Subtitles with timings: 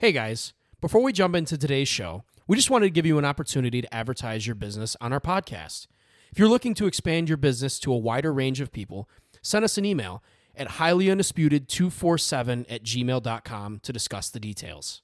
[0.00, 3.26] Hey guys, before we jump into today's show, we just wanted to give you an
[3.26, 5.88] opportunity to advertise your business on our podcast.
[6.32, 9.10] If you're looking to expand your business to a wider range of people,
[9.42, 10.22] send us an email
[10.56, 15.02] at highlyundisputed247 at gmail.com to discuss the details.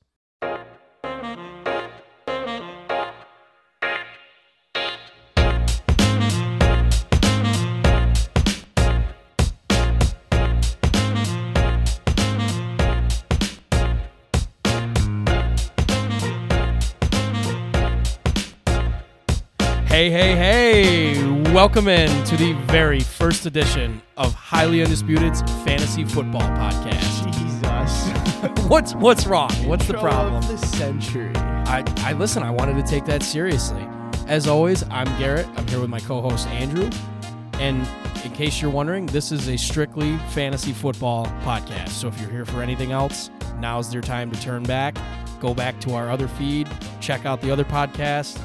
[19.96, 21.52] Hey, hey, hey!
[21.54, 27.24] Welcome in to the very first edition of Highly Undisputed's Fantasy Football Podcast.
[27.32, 28.64] Jesus.
[28.68, 29.48] What's what's wrong?
[29.64, 30.34] What's the Intro problem?
[30.34, 31.32] Of the century.
[31.34, 32.42] I, I listen.
[32.42, 33.88] I wanted to take that seriously.
[34.26, 35.46] As always, I'm Garrhett.
[35.56, 36.90] I'm here with my co-host Andrew.
[37.54, 37.88] And
[38.22, 41.88] in case you're wondering, this is a strictly fantasy football podcast.
[41.88, 44.98] So if you're here for anything else, now's your time to turn back,
[45.40, 46.68] go back to our other feed,
[47.00, 48.38] check out the other podcast.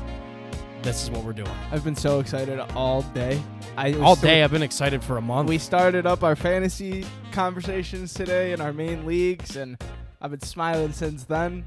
[0.84, 1.52] This is what we're doing.
[1.72, 3.42] I've been so excited all day.
[3.78, 5.48] I All so- day, I've been excited for a month.
[5.48, 9.78] We started up our fantasy conversations today in our main leagues, and
[10.22, 11.66] I've been smiling since then.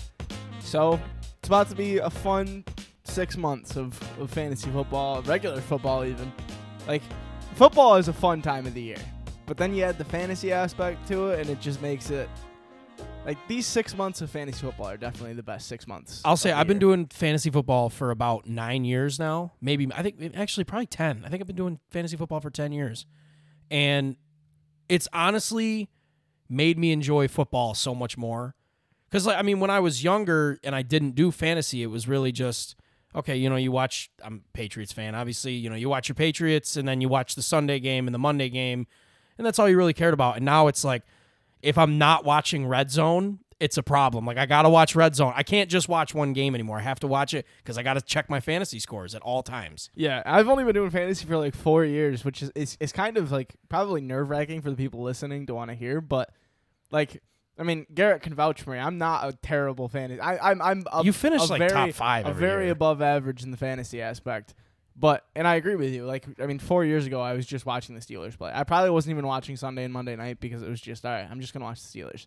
[0.61, 0.99] So
[1.39, 2.65] it's about to be a fun
[3.05, 6.33] six months of, of fantasy football, regular football even.
[6.89, 7.03] Like
[7.55, 8.99] football is a fun time of the year,
[9.47, 12.29] but then you add the fantasy aspect to it, and it just makes it
[13.25, 16.21] like these six months of fantasy football are definitely the best six months.
[16.25, 19.53] I'll say I've been doing fantasy football for about nine years now.
[19.61, 21.23] Maybe I think actually probably ten.
[21.25, 23.07] I think I've been doing fantasy football for ten years,
[23.71, 24.17] and
[24.89, 25.91] it's honestly
[26.49, 28.55] made me enjoy football so much more.
[29.09, 32.07] Because like I mean, when I was younger and I didn't do fantasy, it was
[32.07, 32.77] really just
[33.15, 33.37] okay.
[33.37, 34.11] You know, you watch.
[34.23, 35.53] I'm a Patriots fan, obviously.
[35.55, 38.19] You know, you watch your Patriots, and then you watch the Sunday game and the
[38.19, 38.87] Monday game,
[39.39, 40.37] and that's all you really cared about.
[40.37, 41.05] And now it's like
[41.65, 44.27] if I'm not watching Red Zone, it's a problem.
[44.27, 45.33] Like I gotta watch Red Zone.
[45.35, 46.79] I can't just watch one game anymore.
[46.79, 49.91] I have to watch it because I gotta check my fantasy scores at all times.
[49.95, 53.17] Yeah, I've only been doing fantasy for like four years, which is is, is kind
[53.17, 56.01] of like probably nerve wracking for the people listening to want to hear.
[56.01, 56.31] But
[56.91, 57.23] like,
[57.59, 58.79] I mean, Garrhett can vouch for me.
[58.79, 60.21] I'm not a terrible fantasy.
[60.21, 62.73] I, I'm I'm a, You finished like very, top five a very year.
[62.73, 64.55] above average in the fantasy aspect.
[64.97, 66.05] But and I agree with you.
[66.05, 68.53] Like, I mean, four years ago, I was just watching the Steelers play.
[68.55, 71.27] I probably wasn't even watching Sunday and Monday night because it was just all right.
[71.29, 72.27] I'm just gonna watch the Steelers.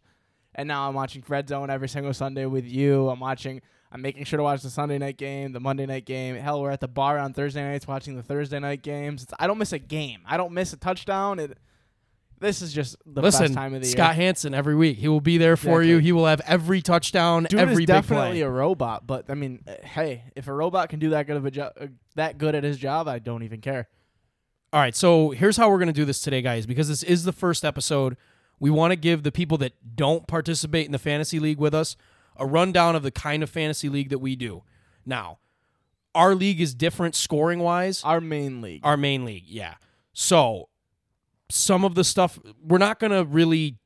[0.53, 3.09] And now I'm watching Red Zone every single Sunday with you.
[3.09, 3.61] I'm watching.
[3.89, 6.35] I'm making sure to watch the Sunday night game, the Monday night game.
[6.35, 9.23] Hell, we're at the bar on Thursday nights watching the Thursday night games.
[9.23, 10.21] It's, I don't miss a game.
[10.25, 11.39] I don't miss a touchdown.
[11.39, 11.57] It,
[12.39, 13.91] this is just the Listen, best time of the year.
[13.95, 14.25] Scott year.
[14.25, 14.97] Hanson every week.
[14.97, 15.97] He will be there for you.
[15.97, 18.41] He will have every touchdown, Dude every is big definitely play.
[18.41, 21.45] a robot, but I mean, uh, hey, if a robot can do that good of
[21.45, 23.87] a job, uh, that good at his job, I don't even care.
[24.73, 27.23] All right, so here's how we're going to do this today, guys, because this is
[27.23, 28.17] the first episode.
[28.59, 31.95] We want to give the people that don't participate in the fantasy league with us
[32.35, 34.63] a rundown of the kind of fantasy league that we do.
[35.05, 35.39] Now,
[36.13, 38.03] our league is different scoring wise.
[38.03, 38.81] Our main league.
[38.83, 39.75] Our main league, yeah.
[40.13, 40.69] So,
[41.49, 43.77] some of the stuff we're not going to really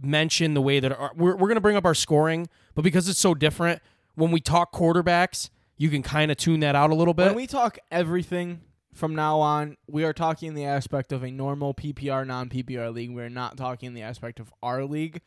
[0.00, 3.08] mention the way that our, we're we're going to bring up our scoring, but because
[3.08, 3.80] it's so different,
[4.14, 7.26] when we talk quarterbacks, you can kind of tune that out a little bit.
[7.26, 8.60] when we talk everything
[8.92, 13.10] from now on, we are talking the aspect of a normal PPR, non PPR league.
[13.10, 15.20] We're not talking the aspect of our league.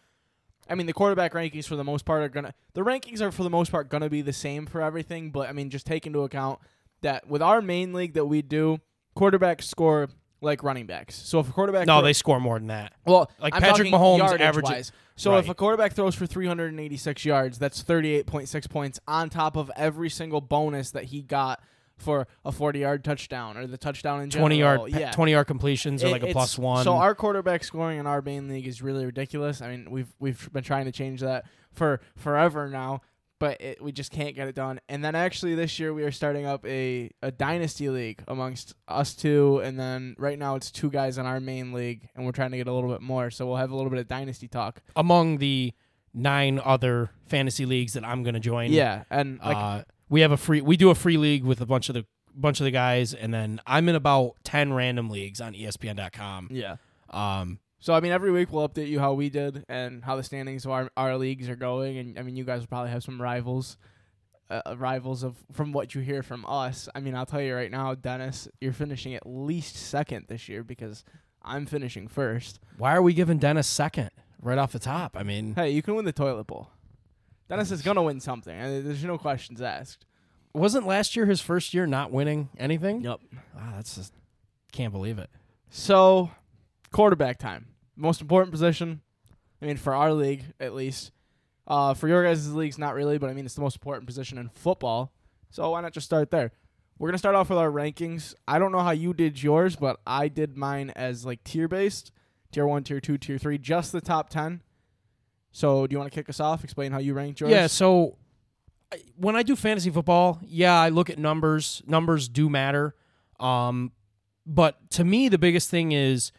[0.69, 2.53] I mean, the quarterback rankings for the most part are gonna.
[2.73, 5.31] The rankings are for the most part gonna be the same for everything.
[5.31, 6.59] But I mean, just take into account
[7.01, 8.79] that with our main league that we do,
[9.15, 10.09] quarterbacks score
[10.41, 11.15] like running backs.
[11.15, 12.93] So if a quarterback no, throw- they score more than that.
[13.05, 14.91] Well, Like I'm Patrick talking Mahomes yardage averages- wise.
[15.15, 15.51] So if Right.
[15.51, 20.91] a quarterback throws for 386 yards, that's 38.6 points on top of every single bonus
[20.91, 21.59] that he got
[21.97, 24.53] for a 40-yard touchdown or the touchdown in general.
[24.53, 25.11] yard, pa- yeah.
[25.11, 26.83] twenty yard completions are It- like a it's- plus one.
[26.83, 29.63] So our quarterback scoring in our main league is really ridiculous.
[29.63, 33.01] I mean, we've we've been trying to change that for forever now,
[33.39, 34.79] but it, we just can't get it done.
[34.89, 39.13] And then actually this year we are starting up a a dynasty league amongst us
[39.13, 42.51] two, and then right now it's two guys in our main league, and we're trying
[42.51, 43.29] to get a little bit more.
[43.29, 44.81] So we'll have a little bit of dynasty talk.
[44.95, 45.73] among the
[46.13, 48.71] nine other fantasy leagues that I'm going to join.
[48.71, 50.61] Yeah, and like uh, we have a free.
[50.61, 52.05] We do a free league with a bunch of the
[52.35, 56.49] bunch of the guys, and then I'm in about ten random leagues on ESPN.com.
[56.51, 56.77] yeah.
[57.09, 60.23] Um, So I mean, every week we'll update you how we did and how the
[60.23, 63.03] standings of our our leagues are going, and I mean, you guys will probably have
[63.03, 63.77] some rivals,
[64.49, 66.89] uh, rivals of from what you hear from us.
[66.95, 70.63] I mean, I'll tell you right now, Dennis, you're finishing at least second this year
[70.63, 71.03] because
[71.43, 72.59] I'm finishing first.
[72.77, 74.09] why are we giving Dennis second
[74.41, 75.15] right off the top?
[75.15, 76.69] I mean, Hey, you can win the toilet bowl.
[77.47, 80.05] Dennis is gonna win something, and there's no questions asked.
[80.53, 83.01] wasn't last year his first year not winning anything?
[83.01, 83.21] Yep.
[83.55, 84.13] Wow, that's just
[84.71, 85.29] can't believe it.
[85.69, 86.31] So,
[86.97, 89.01] quarterback time, most important position.
[89.61, 91.11] I mean, for our league at least.
[91.67, 94.37] Uh, for your guys' leagues, not really, but I mean it's the most important position
[94.39, 95.13] in football.
[95.51, 96.51] So why not just start there?
[96.97, 98.33] We're gonna start off with our rankings.
[98.47, 102.11] I don't know how you did yours, but I did mine as like tier based,
[102.51, 104.63] tier one, tier two, tier three, just the top ten.
[105.51, 106.63] So do you want to kick us off?
[106.63, 107.51] Explain how you ranked yours.
[107.51, 108.17] Yeah, so
[109.17, 111.83] when I do fantasy football, yeah, I look at numbers.
[111.85, 112.95] Numbers do matter.
[113.39, 113.91] Um,
[114.45, 116.31] but to me, the biggest thing is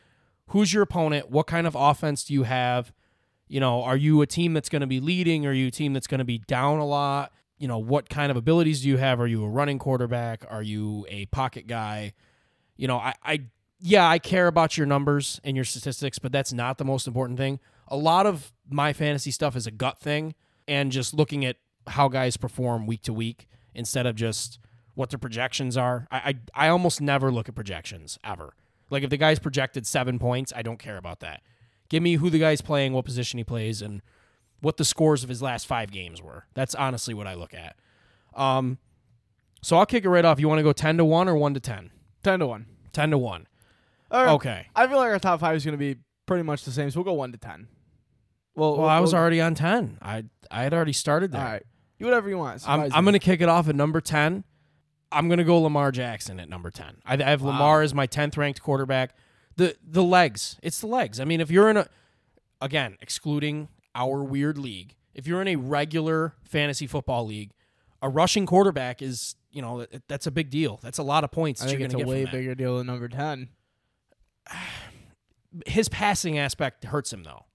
[0.48, 1.30] who's your opponent?
[1.30, 2.92] What kind of offense do you have?
[3.48, 5.46] You know, are you a team that's going to be leading?
[5.46, 7.32] Are you a team that's going to be down a lot?
[7.58, 9.20] You know, what kind of abilities do you have?
[9.20, 10.44] Are you a running quarterback?
[10.48, 12.12] Are you a pocket guy?
[12.76, 13.40] You know, I, I
[13.80, 17.38] yeah, I care about your numbers and your statistics, but that's not the most important
[17.38, 17.60] thing.
[17.88, 20.34] A lot of my fantasy stuff is a gut thing
[20.66, 21.56] and just looking at
[21.86, 24.58] how guys perform week to week instead of just
[24.94, 26.06] what their projections are.
[26.10, 28.54] I, I I almost never look at projections ever.
[28.90, 31.42] Like if the guy's projected seven points, I don't care about that.
[31.88, 34.02] Give me who the guy's playing, what position he plays, and
[34.60, 36.44] what the scores of his last five games were.
[36.54, 37.76] That's honestly what I look at.
[38.34, 38.78] Um,
[39.62, 40.38] so I'll kick it right off.
[40.40, 41.90] You want to go ten to one or one to ten?
[42.22, 42.66] ten to one.
[42.92, 43.46] Ten to one.
[44.10, 44.32] All right.
[44.32, 44.66] Okay.
[44.74, 45.96] I feel like our top five is gonna be
[46.26, 46.90] pretty much the same.
[46.90, 47.68] So we'll go one to ten.
[48.54, 49.98] Well, Well, I was already on ten.
[50.02, 51.40] I I had already started there.
[51.40, 51.62] all right.
[51.98, 52.62] Do whatever you want.
[52.68, 54.44] I'm I'm gonna kick it off at number ten.
[55.10, 56.96] I'm gonna go Lamar Jackson at number ten.
[57.04, 57.52] I, I have Wow.
[57.52, 59.14] Lamar as my tenth ranked quarterback.
[59.56, 61.18] The the legs, it's the legs.
[61.20, 61.88] I mean, if you're in a
[62.60, 67.50] again excluding our weird league, if you're in a regular fantasy football league,
[68.02, 70.78] a rushing quarterback is you know that's a big deal.
[70.82, 71.62] That's a lot of points.
[71.62, 73.48] I think it's a way bigger deal than number ten.
[75.66, 77.46] his passing aspect hurts him though.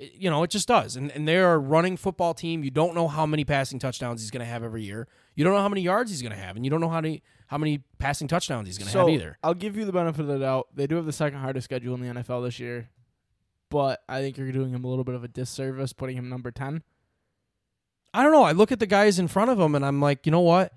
[0.00, 0.96] It- you know, it just does.
[0.96, 2.64] And and they're a running football team.
[2.64, 5.06] You don't know how many passing touchdowns he's going to have every year.
[5.34, 7.00] You don't know how many yards he's going to have, and you don't know how
[7.00, 9.36] many how many passing touchdowns he's going to so have either.
[9.42, 10.68] I'll give you the benefit of the doubt.
[10.74, 12.88] They do have the second hardest schedule in the NFL this year,
[13.70, 16.50] but I think you're doing him a little bit of a disservice putting him number
[16.50, 16.82] ten.
[18.12, 18.42] I don't know.
[18.42, 20.72] I look at the guys in front of him, and I'm like, you know what?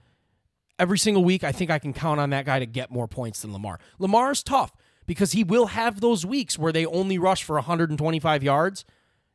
[0.77, 3.41] Every single week, I think I can count on that guy to get more points
[3.41, 3.79] than Lamar.
[3.99, 4.71] Lamar's tough
[5.05, 8.85] because he will have those weeks where they only rush for 125 yards,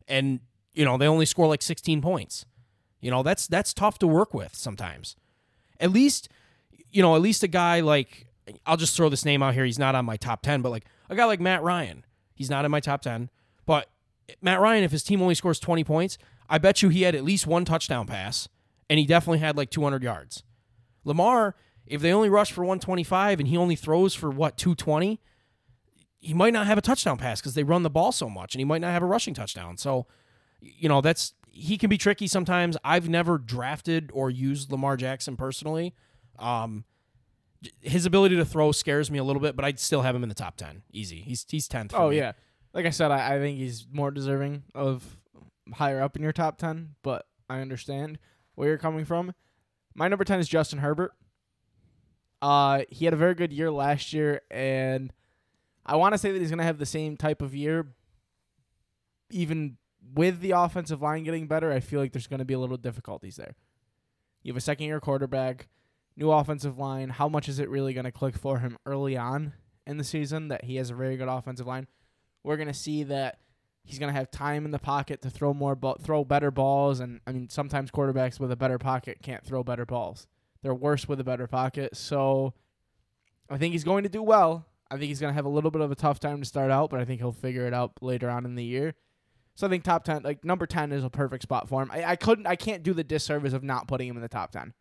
[0.08, 0.40] and
[0.72, 2.44] you know they only score like 16 points.
[3.00, 5.16] You know that's that's tough to work with sometimes.
[5.80, 6.28] At least,
[6.90, 8.26] you know, at least a guy like
[8.66, 9.64] I'll just throw this name out here.
[9.64, 12.64] He's not on my top 10, but like a guy like Matt Ryan, he's not
[12.64, 13.30] in my top 10.
[13.66, 13.88] But
[14.40, 16.18] Matt Ryan, if his team only scores 20 points,
[16.48, 18.48] I bet you he had at least one touchdown pass,
[18.88, 20.42] and he definitely had like 200 yards.
[21.04, 21.54] Lamar,
[21.86, 25.20] if they only rush for 125 and he only throws for what 220,
[26.20, 28.60] he might not have a touchdown pass because they run the ball so much, and
[28.60, 29.76] he might not have a rushing touchdown.
[29.76, 30.06] So,
[30.60, 32.76] you know, that's he can be tricky sometimes.
[32.84, 35.94] I've never drafted or used Lamar Jackson personally.
[36.38, 36.84] Um,
[37.80, 40.28] his ability to throw scares me a little bit, but I'd still have him in
[40.28, 40.82] the top 10.
[40.92, 41.20] Easy.
[41.22, 41.90] He's he's 10th.
[41.92, 42.16] for Oh me.
[42.18, 42.32] yeah,
[42.72, 45.04] like I said, I, I think he's more deserving of
[45.74, 46.94] higher up in your top ten.
[47.02, 48.18] But I understand
[48.54, 49.34] where you're coming from.
[49.94, 51.12] My number ten is Justin Herbert.
[52.40, 55.12] Uh, he had a very good year last year, and
[55.88, 57.94] I want to say that he's gonna have the same type of year.
[59.30, 59.78] Even
[60.14, 63.36] with the offensive line getting better, I feel like there's gonna be a little difficulties
[63.36, 63.56] there.
[64.42, 65.68] You have a second year quarterback,
[66.14, 67.08] new offensive line.
[67.08, 69.54] How much is it really gonna click for him early on
[69.86, 71.86] in the season that he has a very good offensive line?
[72.44, 73.40] We're gonna see that
[73.82, 77.20] he's gonna have time in the pocket to throw more, ball, throw better balls, and
[77.26, 80.26] I mean sometimes quarterbacks with a better pocket can't throw better balls.
[80.62, 81.96] They're worse with a better pocket.
[81.96, 82.52] So
[83.48, 84.66] I think he's going to do well.
[84.90, 86.90] I think he's gonna have a little bit of a tough time to start out,
[86.90, 88.94] but I think he'll figure it out later on in the year.
[89.54, 91.90] So I think top ten, like number ten, is a perfect spot for him.
[91.90, 94.52] I, I couldn't, I can't do the disservice of not putting him in the top
[94.52, 94.72] ten.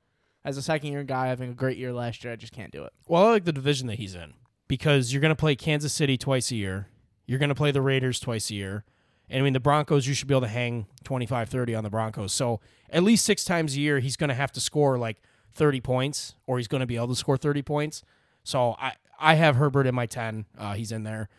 [0.45, 2.83] As a second year guy having a great year last year, I just can't do
[2.83, 2.93] it.
[3.07, 4.35] Well, I like the division that he's in
[4.67, 6.87] because you're going to play Kansas City twice a year.
[7.25, 8.85] You're going to play the Raiders twice a year.
[9.29, 11.89] And I mean, the Broncos, you should be able to hang 25, 30 on the
[11.89, 12.31] Broncos.
[12.31, 15.21] So at least six times a year, he's going to have to score like
[15.53, 18.03] 30 points or he's going to be able to score 30 points.
[18.43, 20.45] So I, I have Herbert in my 10.
[20.57, 21.29] Uh, he's in there.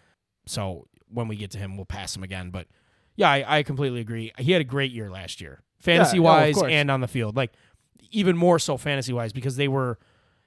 [0.47, 2.51] So when we get to him, we'll pass him again.
[2.51, 2.67] But
[3.17, 4.33] yeah, I, I completely agree.
[4.39, 6.71] He had a great year last year, fantasy no, of wise course.
[6.71, 7.37] and on the field.
[7.37, 7.53] Like
[8.11, 9.99] even more so fantasy wise because they were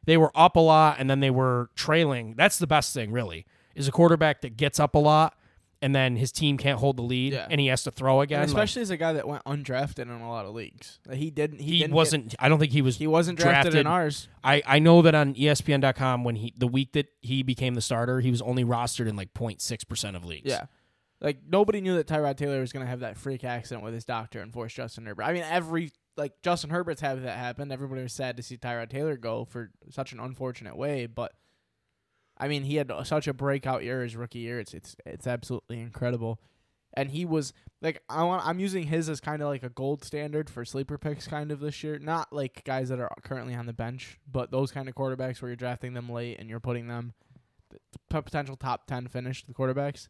[0.06, 2.34] they were up a lot and then they were trailing.
[2.36, 3.46] That's the best thing, really,
[3.76, 5.36] is a quarterback that gets up a lot
[5.82, 7.48] and then his team can't hold the lead Yeah.
[7.50, 8.42] and he has to throw again.
[8.42, 11.00] And especially as a guy that went undrafted in a lot of leagues.
[11.08, 11.60] Like, He didn't.
[11.60, 12.36] He, he, didn't get- wasn't.
[12.40, 12.98] I don't think he was.
[12.98, 14.28] he wasn't drafted, in ours.
[14.44, 18.20] I I know that on ESPN.com when he the week that he became the starter,
[18.20, 20.50] he was only rostered in like 06 percent of leagues.
[20.50, 20.66] Yeah.
[21.20, 24.06] Like nobody knew that Tyrod Taylor was going to have that freak accident with his
[24.06, 25.24] doctor and force Justin Herbert.
[25.24, 27.72] I mean, every like Justin Herbert's had that happen.
[27.72, 31.32] Everybody was sad to see Tyrod Taylor go for such an unfortunate way, but
[32.42, 34.60] I mean, he had such a breakout year his rookie year.
[34.60, 36.40] It's it's it's absolutely incredible.
[36.94, 40.04] and he was like I want I'm using his as kind of like a gold
[40.04, 42.00] standard for sleeper picks kind of this year.
[42.00, 45.50] Not like guys that are currently on the bench, but those kind of quarterbacks where
[45.50, 47.14] you're drafting them late and you're putting them
[48.10, 50.10] potential top 10 finish the quarterbacks.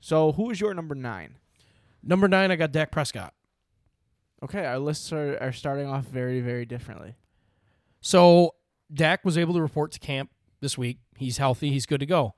[0.00, 1.36] So, who is your number 9?
[2.02, 3.34] Number nine, I got Dak Prescott.
[4.42, 7.16] Okay, our lists are, are starting off very very differently.
[8.00, 8.54] So
[8.92, 10.30] Dak was able to report to camp
[10.60, 10.98] this week.
[11.16, 11.70] He's healthy.
[11.70, 12.34] He's good to go.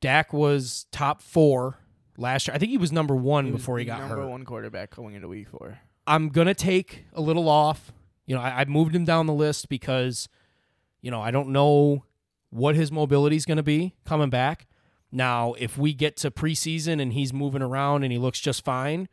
[0.00, 1.78] Dak was top four
[2.16, 2.54] last year.
[2.54, 4.28] I think he was number one He was before he got number hurt.
[4.28, 5.78] one quarterback going into week 4.
[6.06, 7.92] I'm gonna take a little off.
[8.26, 10.28] You know, I, I moved him down the list because,
[11.00, 12.04] you know, I don't know
[12.50, 14.66] what his mobility is gonna be coming back.
[15.10, 19.08] Now, if we get to preseason and he's moving around and he looks just fine,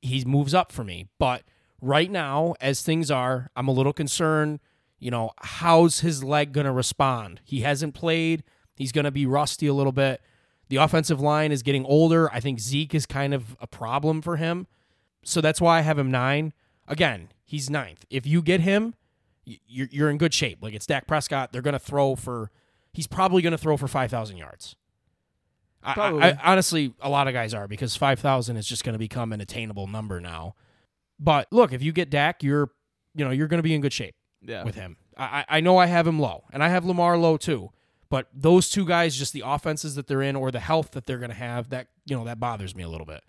[0.00, 1.08] he moves up for me.
[1.18, 1.42] But
[1.82, 4.60] right now, as things are, I'm a little concerned.
[4.98, 7.40] You know, how's his leg gonna respond?
[7.44, 8.44] He hasn't played.
[8.74, 10.20] He's gonna be rusty a little bit.
[10.68, 12.30] The offensive line is getting older.
[12.32, 14.66] I think Zeke is kind of a problem for him.
[15.24, 16.52] So that's why I have him nine.
[16.86, 18.04] Again, he's ninth.
[18.10, 18.94] If you get him,
[19.44, 20.58] you're, you're in good shape.
[20.62, 21.52] Like it's Dak Prescott.
[21.52, 22.50] They're going to throw for,
[22.92, 24.76] he's probably going to throw for 5,000 yards.
[25.82, 25.94] I.
[26.22, 29.40] I, honestly, a lot of guys are because 5,000 is just going to become an
[29.40, 30.54] attainable number now.
[31.18, 32.70] But look, if you get Dak, you're,
[33.14, 34.64] you know, you're going to be in good shape Yeah.
[34.64, 34.96] with him.
[35.16, 37.70] I, I know I have him low, and I have Lamar low too.
[38.10, 41.18] But those two guys, just the offenses that they're in or the health that they're
[41.18, 43.22] going to have, that you know that bothers me a little bit.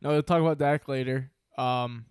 [0.00, 1.30] No, we'll talk about Dak later.
[1.56, 2.06] Um,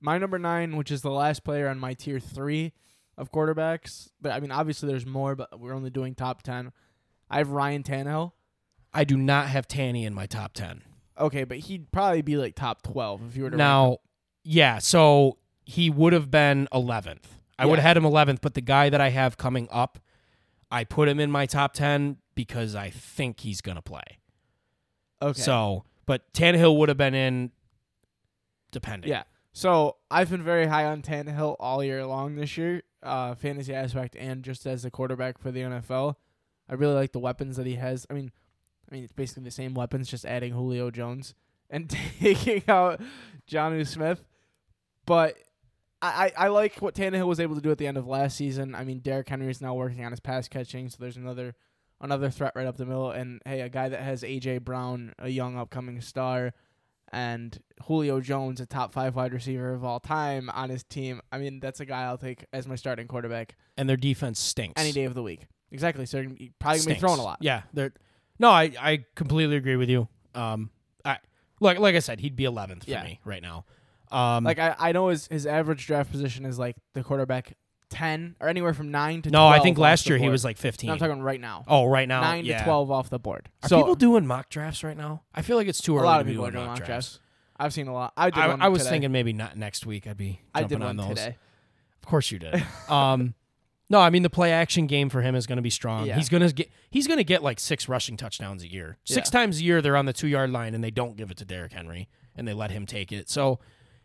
[0.00, 2.72] my number nine, which is the last player on my tier three
[3.18, 4.08] of quarterbacks.
[4.20, 6.72] But I mean, obviously there's more, but we're only doing top ten.
[7.28, 8.32] I have Ryan Tannehill.
[8.92, 10.82] I do not have Tanny in my top ten.
[11.18, 13.98] Okay, but he'd probably be like top twelve if you were to rank Now,
[14.42, 17.24] yeah, so he would have been 11th.
[17.60, 19.98] I would have had him 11th, but the guy that I have coming up,
[20.70, 24.18] I put him in my top 10 because I think he's going to play.
[25.20, 25.40] Okay.
[25.40, 27.50] So, but Tannehill would have been in
[28.70, 29.10] depending.
[29.10, 29.24] Yeah.
[29.52, 34.16] So I've been very high on Tannehill all year long this year, uh, fantasy aspect
[34.16, 36.14] and just as a quarterback for the NFL.
[36.68, 38.06] I really like the weapons that he has.
[38.08, 38.30] I mean,
[38.90, 41.34] I mean it's basically the same weapons, just adding Julio Jones
[41.68, 41.90] and
[42.20, 43.00] taking out
[43.50, 44.24] Jonnu Smith.
[45.04, 45.36] But
[46.02, 48.36] I, I, I like what Tannehill was able to do at the end of last
[48.36, 48.74] season.
[48.74, 51.54] I mean, Derrick Henry is now working on his pass catching, so there's another
[52.00, 53.10] another threat right up the middle.
[53.10, 56.54] And hey, a guy that has AJ Brown, a young upcoming star,
[57.12, 61.20] and Julio Jones, a top five wide receiver of all time, on his team.
[61.32, 64.80] I mean, that's a guy I'll take as my starting quarterback And their defense stinks.
[64.80, 65.46] any day of the week.
[65.72, 66.06] Exactly.
[66.06, 67.38] So they're gonna be- probably gonna be throwing a lot.
[67.40, 67.92] Yeah, they're
[68.38, 70.08] No, I I completely agree with you.
[70.34, 70.70] Um
[71.04, 71.18] I
[71.60, 73.02] like like I said, he'd be 11th for Yeah.
[73.04, 73.66] me right now.
[74.10, 77.56] Um Like I, I know his his average draft position is like the quarterback
[77.88, 80.56] ten or anywhere from nine to No, I 12 think last year he was like
[80.58, 80.86] 15.
[80.88, 81.64] No, I'm talking right now.
[81.66, 82.20] oh, right now.
[82.20, 82.58] nine yeah.
[82.58, 83.48] to twelve off the board.
[83.64, 85.22] Are so people doing mock drafts right now?
[85.34, 86.04] I feel like it's too early.
[86.04, 86.88] a lot of people are doing mock drafts.
[87.14, 87.20] drafts.
[87.58, 88.12] I've seen a lot.
[88.16, 88.90] I did I, I was today.
[88.92, 90.06] thinking maybe not next week.
[90.06, 91.18] I'd be I jumping did on one those.
[91.18, 91.36] today.
[92.02, 92.64] Of course you did.
[92.88, 93.34] um,
[93.90, 96.06] no, I mean the play action game for him is going to be strong.
[96.06, 96.16] Yeah.
[96.16, 98.98] He's going to get he's going to get like six rushing touchdowns a year.
[99.04, 99.40] Six Yeah.
[99.40, 101.44] times a year they're on the two yard line and they don't give it to
[101.44, 103.28] Derrick Henry and they let him take it.
[103.28, 103.58] So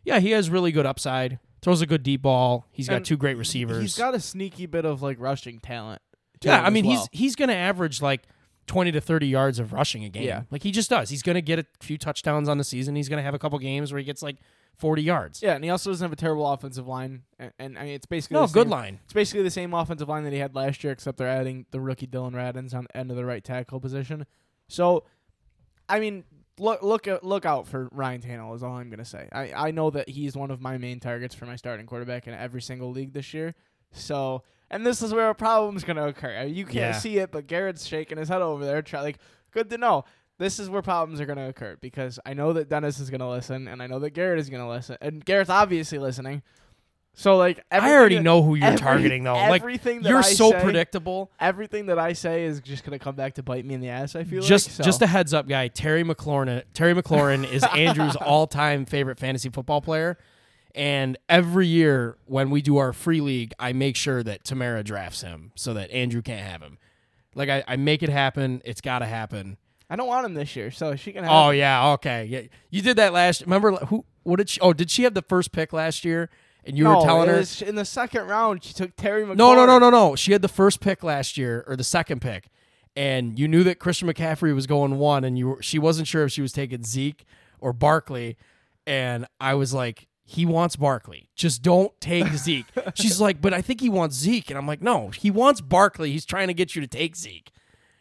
[0.06, 1.38] yeah, he has really good upside.
[1.60, 2.66] Throws a good deep ball.
[2.70, 3.82] He's got And two great receivers.
[3.82, 6.00] He's got a sneaky bit of like rushing talent.
[6.40, 7.08] to yeah, him I as mean well.
[7.12, 8.22] he's he's going to average like.
[8.68, 10.24] 20 to 30 yards of rushing a game.
[10.24, 10.42] Yeah.
[10.50, 11.08] Like he just does.
[11.08, 12.96] He's going to get a few touchdowns on the season.
[12.96, 14.38] He's going to have a couple games where he gets like
[14.74, 15.40] 40 yards.
[15.40, 17.22] yeah, and he also doesn't have a terrible offensive line.
[17.38, 18.98] And, and I mean, it's basically No, the good same- line.
[19.04, 21.78] It's basically the same offensive line that he had last year, except they're adding the
[21.80, 24.26] rookie Dillon Radunz on the end of the right tackle position.
[24.66, 25.04] So,
[25.88, 26.24] I mean,
[26.58, 29.28] look look at, look out for Ryan Tannehill is all I'm gonna say.
[29.32, 32.34] I I know that he's one of my main targets for my starting quarterback in
[32.34, 33.54] every single league this year.
[33.92, 36.38] So, and this is where a problem's gonna occur.
[36.40, 36.92] Uh, you can't Yeah.
[36.92, 38.82] see it, but Garrhett's shaking his head over there.
[38.82, 39.18] Try like,
[39.52, 40.04] good to know.
[40.38, 43.68] This is where problems are gonna occur because I know that Dennis is gonna listen,
[43.68, 46.42] and I know that Garrhett is gonna listen, and Garrhett's obviously listening.
[47.18, 49.32] So like, I already that- know who you're every- targeting though.
[49.34, 51.32] Like that you're I so say, predictable.
[51.40, 54.14] Everything that I say is just gonna come back to bite me in the ass.
[54.14, 54.74] I feel just like.
[54.76, 54.82] So.
[54.84, 55.68] just a heads up, guy.
[55.68, 56.62] Terry McLaurin.
[56.74, 60.18] Terry McLaurin is Andrew's all-time favorite fantasy football player,
[60.74, 65.22] and every year when we do our free league, I make sure that Tamara drafts
[65.22, 66.76] him so that Andrew can't have him.
[67.34, 68.60] Like I, I make it happen.
[68.66, 69.56] It's got to happen.
[69.88, 71.32] I don't want him this year, so she can have.
[71.32, 71.56] Oh him.
[71.60, 72.26] yeah, okay.
[72.26, 73.40] Yeah, you did that last.
[73.40, 74.04] Remember who?
[74.22, 74.60] What did she?
[74.60, 76.28] Oh, did she have the first pick last year?
[76.66, 79.36] And you no, were telling her was in the second round she took Terry McLaurin.
[79.36, 80.16] No, no, no, no, no.
[80.16, 82.48] She had the first pick last year or the second pick,
[82.96, 86.24] and you knew that Christian McCaffrey was going one, and you were, she wasn't sure
[86.24, 87.24] if she was taking Zeke
[87.60, 88.36] or Barkley,
[88.86, 91.28] and I was like, he wants Barkley.
[91.36, 92.66] Just don't take Zeke.
[92.94, 96.10] She's like, but I think he wants Zeke, and I'm like, no, he wants Barkley.
[96.10, 97.52] He's trying to get you to take Zeke.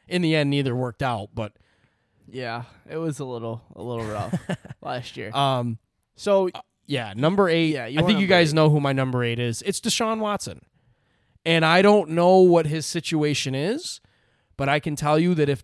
[0.08, 1.54] In the end, neither worked out, but
[2.28, 4.34] Yeah, it was a little a little rough
[4.82, 5.32] last year.
[5.36, 5.78] Um,
[6.16, 6.50] So
[6.88, 7.74] yeah, number eight.
[7.74, 8.56] Yeah, I think you guys eight.
[8.56, 9.62] know who my number eight is.
[9.64, 10.62] It's Deshaun Watson,
[11.46, 14.02] and I don't know what his situation is,
[14.58, 15.64] but I can tell you that if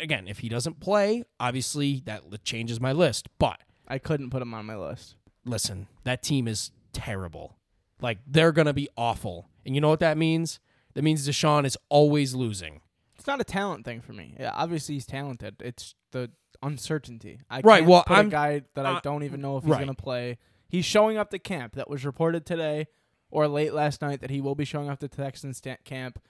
[0.00, 3.28] again if he doesn't play, obviously that changes my list.
[3.38, 5.16] But I couldn't put him on my list.
[5.44, 7.56] listen, that team is terrible.
[8.00, 10.60] Like they're gonna be awful, and you know what that means?
[10.94, 12.80] That means Deshaun is always losing.
[13.16, 14.34] It's not a talent thing for me.
[14.40, 15.56] Yeah, obviously he's talented.
[15.60, 16.30] It's the
[16.62, 17.38] uncertainty.
[17.50, 19.64] I Right, can't well, put I'm- a guy that I uh, don't even know if
[19.64, 19.80] he's right.
[19.80, 20.38] gonna play.
[20.70, 21.74] He's showing up to camp.
[21.74, 22.86] That was reported today
[23.30, 26.20] or late last night that he will be showing up to Texans camp.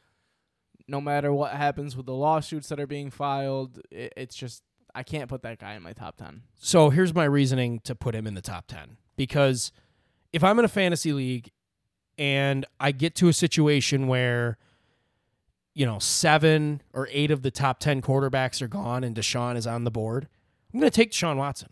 [0.88, 4.62] No matter what happens with the lawsuits that are being filed, it, it's just
[4.94, 6.42] I can't put that guy in my top ten.
[6.58, 8.96] So here's my reasoning to put him in the top 10.
[9.14, 9.72] Because
[10.32, 11.50] if I'm in a fantasy league
[12.18, 14.58] and I get to a situation where,
[15.74, 19.66] you know, seven or eight of the top 10 quarterbacks are gone and Deshaun is
[19.66, 20.28] on the board,
[20.72, 21.70] I'm going to take Deshaun Watson.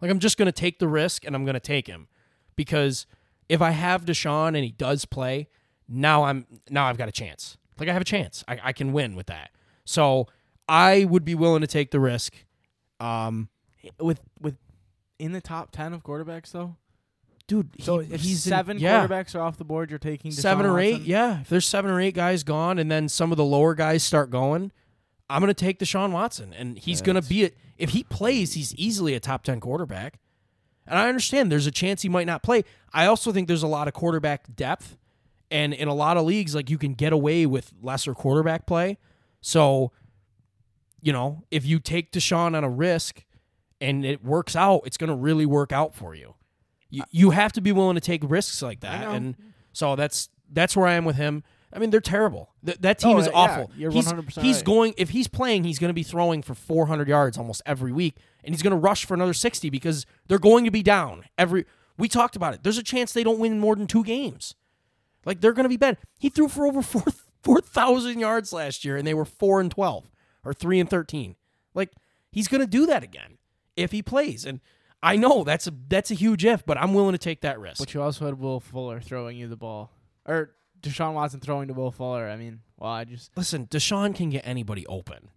[0.00, 2.08] Like, I'm just going to take the risk and I'm going to take him.
[2.54, 3.06] Because
[3.48, 5.48] if I have Deshaun and he does play,
[5.88, 7.56] now I'm now I've got a chance.
[7.78, 8.42] Like I have a chance.
[8.48, 9.50] I, I can win with that.
[9.84, 10.26] So
[10.68, 12.32] I would be willing to take the risk.
[12.98, 13.48] Um,
[14.00, 14.56] With with
[15.18, 16.76] in the top ten of quarterbacks though.
[17.46, 17.70] dude.
[17.82, 20.34] So he- if he's in- seven yeah, quarterbacks are off the board, you're taking Deshaun
[20.40, 20.92] seven or eight.
[20.92, 21.06] Watson?
[21.10, 24.02] Yeah, if there's seven or eight guys gone, and then some of the lower guys
[24.02, 24.72] start going,
[25.30, 27.56] I'm gonna take Deshaun Watson, and he's gonna be it.
[27.78, 30.18] If he plays, he's easily a top ten quarterback.
[30.86, 32.64] And I understand there's a chance he might not play.
[32.92, 34.96] I also think there's a lot of quarterback depth,
[35.50, 38.98] and in a lot of leagues, like you can get away with lesser quarterback play.
[39.40, 39.92] So,
[41.02, 43.24] you know, if you take Deshaun on a risk
[43.80, 46.34] and it works out, it's going to really work out for you.
[46.88, 49.36] You you have to be willing to take risks like that, and
[49.72, 51.42] so that's that's where I am with him.
[51.76, 52.48] I mean, they're terrible.
[52.64, 53.70] Th- that team Oh, is yeah, awful.
[53.76, 54.64] you're he's 100% he's right.
[54.64, 58.16] going if he's playing, he's going to be throwing for 400 yards almost every week,
[58.42, 61.66] and he's going to rush for another 60 because they're going to be down every.
[61.98, 62.62] We talked about it.
[62.62, 64.54] There's a chance they don't win more than two games.
[65.26, 65.98] Like they're going to be bad.
[66.18, 67.04] He threw for over four
[67.42, 70.10] four thousand yards last year, and they were four and twelve
[70.44, 71.36] or three and thirteen.
[71.74, 71.90] Like
[72.32, 73.38] he's going to do that again
[73.76, 74.44] if he plays.
[74.46, 74.60] And
[75.02, 77.78] I know that's a that's a huge if, but I'm willing to take that risk.
[77.80, 79.90] But you also had Will Fuller throwing you the ball,
[80.24, 82.28] or Deshaun Watson throwing to Will Fuller.
[82.28, 85.30] I mean, well, I just Listen, Deshaun can get anybody open.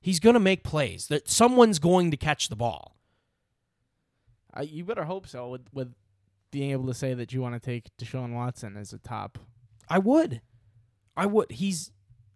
[0.00, 1.06] He's going to make plays.
[1.08, 2.96] That someone's going to catch the ball.
[4.52, 5.48] I, you better hope so.
[5.48, 5.94] With with
[6.50, 9.38] being able to say that you want to take Deshaun Watson as a top.
[9.88, 10.40] I would.
[11.16, 11.50] I would.
[11.50, 11.90] He's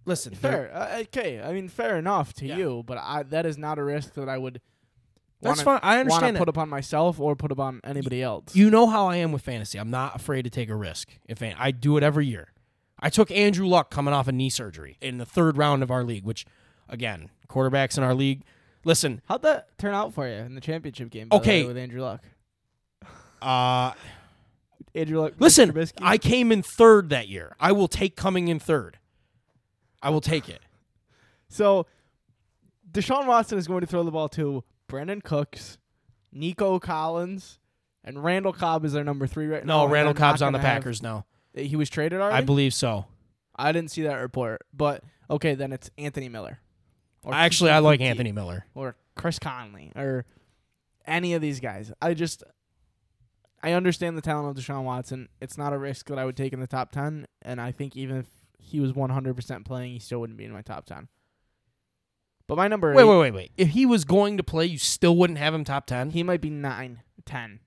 [0.05, 0.35] listen.
[0.35, 1.41] Fair, uh, okay.
[1.41, 2.57] I mean, fair enough to Yeah.
[2.57, 4.61] you, but I that is not a risk that I would.
[5.41, 5.89] That's wanna, fine.
[5.89, 8.57] I Want understand to put upon myself or put upon anybody else.
[8.57, 9.79] You know how I am with fantasy.
[9.79, 11.11] I'm not afraid to take a risk.
[11.29, 12.49] If I I do it every year.
[13.01, 16.03] I took Andrew Luck coming off a knee surgery in the third round of our
[16.03, 16.45] league, which,
[16.89, 18.43] again, quarterbacks in our league.
[18.85, 21.29] Listen, How'd that turn out for you in the championship game?
[21.31, 21.63] Okay.
[21.63, 22.25] way, with Andrew Luck.
[23.41, 23.93] uh,
[24.95, 25.35] Andrew Luck.
[25.39, 25.73] Listen.
[26.03, 27.55] I came in third that year.
[27.61, 28.99] I will take coming in third.
[30.03, 30.61] I will take it.
[31.51, 31.87] So,
[32.93, 35.79] Deshaun Watson is going to throw the ball to Brandin Cooks,
[36.33, 37.59] Nico Collins,
[38.05, 39.85] and Randall Cobb is their number three right now.
[39.85, 41.27] No, Randall Cobb's on the have- Packers now.
[41.55, 42.37] he was traded already.
[42.37, 43.07] I believe so.
[43.57, 46.61] I didn't see that report, but okay, then it's Anthony Miller.
[47.31, 48.65] Actually, Keke I like Keke, Anthony Miller.
[48.75, 50.25] or Chris Conley or
[51.07, 51.93] any of these guys.
[52.01, 52.45] I just
[53.63, 55.29] I understand the talent of Deshaun Watson.
[55.41, 57.97] It's not a risk that I would take in the top ten, and I think
[57.97, 58.27] even if
[58.61, 61.09] he was one hundred percent playing, he still wouldn't be in my top ten.
[62.49, 63.53] But my number Wait, eight, wait, wait, wait.
[63.57, 66.11] If he was going to play, you still wouldn't have him top ten.
[66.11, 67.61] he might be nine, ten.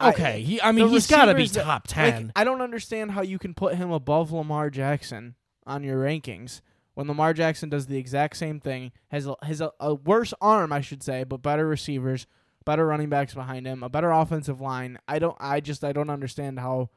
[0.00, 0.62] I- Okay, he.
[0.62, 2.32] I mean, the he's got to be receivers that- top Like, ten.
[2.36, 5.34] I don't understand how you can put him above Lamar Jackson
[5.66, 6.60] on your rankings
[6.94, 10.72] when Lamar Jackson does the exact same thing, has a, has a, a worse arm,
[10.72, 12.26] I should say, but better receivers,
[12.64, 14.98] better running backs behind him, a better offensive line.
[15.06, 15.36] I don't.
[15.40, 16.90] I just I don't understand how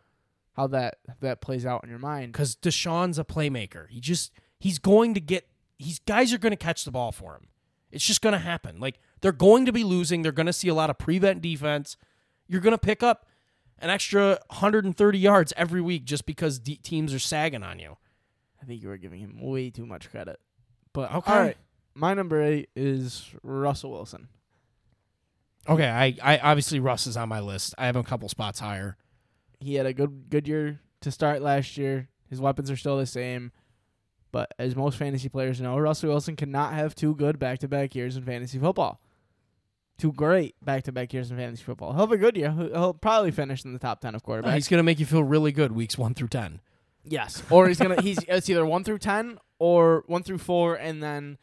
[0.53, 2.33] how that that plays out in your mind.
[2.33, 3.89] because Deshaun's a playmaker.
[3.89, 5.47] He just he's going to get
[5.81, 7.47] he's guys are going to catch the ball for him.
[7.91, 8.79] It's just going to happen.
[8.79, 10.21] Like they're going to be losing.
[10.21, 11.97] They're going to see a lot of prevent defense.
[12.47, 13.25] You're going to pick up
[13.79, 17.97] an extra 130 yards every week just because de- teams are sagging on you.
[18.61, 20.39] I think you were giving him way too much credit.
[20.93, 21.31] But Okay.
[21.33, 21.57] all right,
[21.95, 24.27] my number eight is Russell Wilson.
[25.69, 27.75] Okay, I, I obviously Russ is on my list.
[27.77, 28.97] I have him a couple spots higher.
[29.59, 32.09] he had a good good year to start last year.
[32.29, 33.51] His weapons are still the same.
[34.31, 37.95] But as most fantasy players know, Russell Wilson cannot have two good back to back
[37.95, 39.01] years in fantasy football.
[39.97, 41.91] Two great back to back years in fantasy football.
[41.91, 42.51] He'll have a good year.
[42.51, 44.53] He'll probably finish in the top ten of uh, quarterbacks.
[44.55, 46.61] He's going to make you feel really good weeks one through ten.
[47.03, 47.43] yes.
[47.49, 51.37] Or he's gonna he's it's either one through ten or one through four and then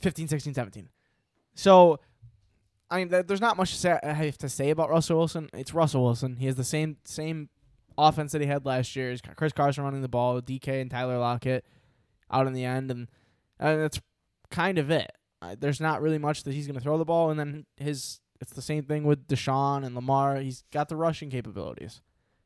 [0.00, 0.88] 15, 16, 17.
[1.54, 1.98] So,
[2.90, 5.48] I mean, th- there's not much to say I have to say about Russell Wilson.
[5.54, 6.36] It's Russell Wilson.
[6.36, 7.48] He has the same same
[7.96, 9.16] offense that he had last year.
[9.34, 11.64] Chris Carson running the ball, DK and Tyler Lockett
[12.30, 13.08] out in the end, and
[13.58, 14.00] and that's
[14.50, 15.12] kind of it.
[15.42, 18.20] Uh, there's not really much that he's going to throw the ball, and then his
[18.40, 20.36] it's the same thing with Deshaun and Lamar.
[20.36, 22.00] He's got the rushing capabilities,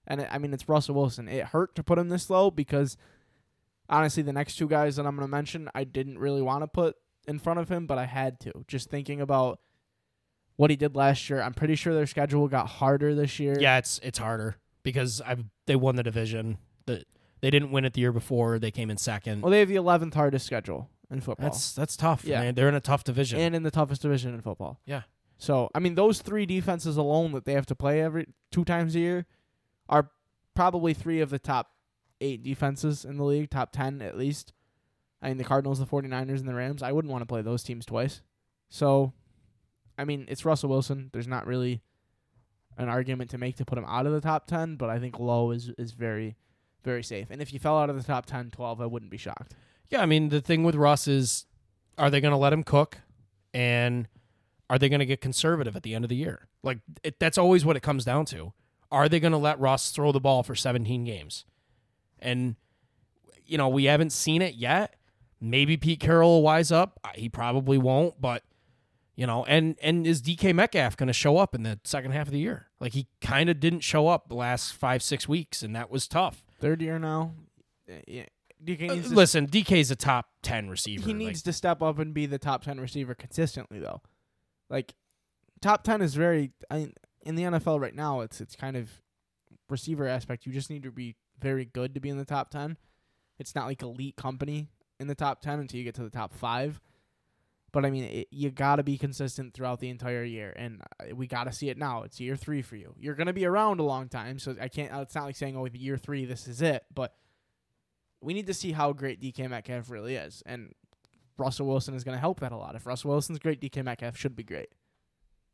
[0.07, 1.29] and it, I mean it's Russell Wilson.
[1.29, 2.97] It hurt to put him this low because
[3.89, 6.69] honestly, the next two guys that I'm going to mention, I didn't really want to
[6.69, 8.65] put in front of him, but I had to.
[8.67, 9.61] Just thinking about
[10.57, 13.57] what he did last year, I'm pretty sure their schedule got harder this year.
[13.59, 15.37] Yeah, it's it's harder because I
[15.67, 16.59] they won the division.
[17.41, 18.59] They didn't win it the year before.
[18.59, 19.43] They came in second.
[19.43, 21.49] Well, they have the 11th hardest schedule in football.
[21.49, 22.25] That's that's tough.
[22.25, 22.41] Yeah.
[22.41, 22.55] man.
[22.55, 23.39] they're in a tough division.
[23.39, 24.81] and in the toughest division in football.
[24.85, 25.03] Yeah.
[25.39, 28.95] So I mean, those three defenses alone that they have to play every two times
[28.95, 29.27] a year
[29.89, 30.11] are
[30.55, 31.71] probably three of the top
[32.21, 34.53] eight defenses in the league, top ten at least.
[35.21, 36.83] I mean, the Cardinals, the 49ers, and the Rams.
[36.83, 38.23] I wouldn't want to play those teams twice.
[38.69, 39.13] So,
[39.97, 41.11] I mean, it's Russell Wilson.
[41.13, 41.83] There's not really
[42.77, 45.19] an argument to make to put him out of the top 10, but I think
[45.19, 46.37] low is, is very,
[46.89, 47.29] very safe.
[47.31, 49.55] And if you fell out of the top 10, 12, I wouldn't be shocked.
[49.91, 51.45] yeah, I mean the thing with Russ is,
[51.99, 52.99] are they going to let him cook,
[53.53, 54.09] and
[54.71, 56.49] are they going to get conservative at the end of the year?
[56.63, 58.55] Like it, that's always what it comes down to.
[58.91, 61.45] Are they going to let Russ throw the ball for 17 games?
[62.19, 62.57] And
[63.45, 64.97] you know we haven't seen it yet.
[65.41, 66.99] Maybe Pete Carroll will wise up.
[67.15, 68.43] He probably won't, but
[69.15, 72.29] you know, and and is DK Metcalf going to show up in the second half
[72.29, 72.69] of the year?
[72.81, 76.07] Like he kind of didn't show up the last five six weeks, and that was
[76.09, 76.45] tough.
[76.59, 77.35] Third year now.
[77.91, 78.27] Uh, Yeah.
[78.65, 81.03] DK Uh, needs to listen, DK's a top ten receiver.
[81.05, 84.03] he Like, needs to step up and be the top 10 receiver consistently though
[84.69, 84.95] like
[85.63, 86.93] top 10 is very I mean,
[87.23, 88.91] in the NFL right now it's it's kind of
[89.71, 92.77] receiver aspect you just need to be very good to be in the top 10
[93.39, 94.69] it's not like elite company
[94.99, 96.81] in the top 10 until you get to the top 5
[97.73, 101.15] but I mean it, you got to be consistent throughout the entire year and uh,
[101.15, 103.81] we got to see it now it's year 3 for you you're to be around
[103.81, 106.47] a long time so I can't it's not like saying oh with year 3 this
[106.49, 107.15] is it but
[108.21, 110.73] we need to see how great DK Metcalf really is and
[111.39, 112.75] Russell Wilson is to help that a lot.
[112.75, 114.69] If Russell Wilson's great, DK Metcalf should be great.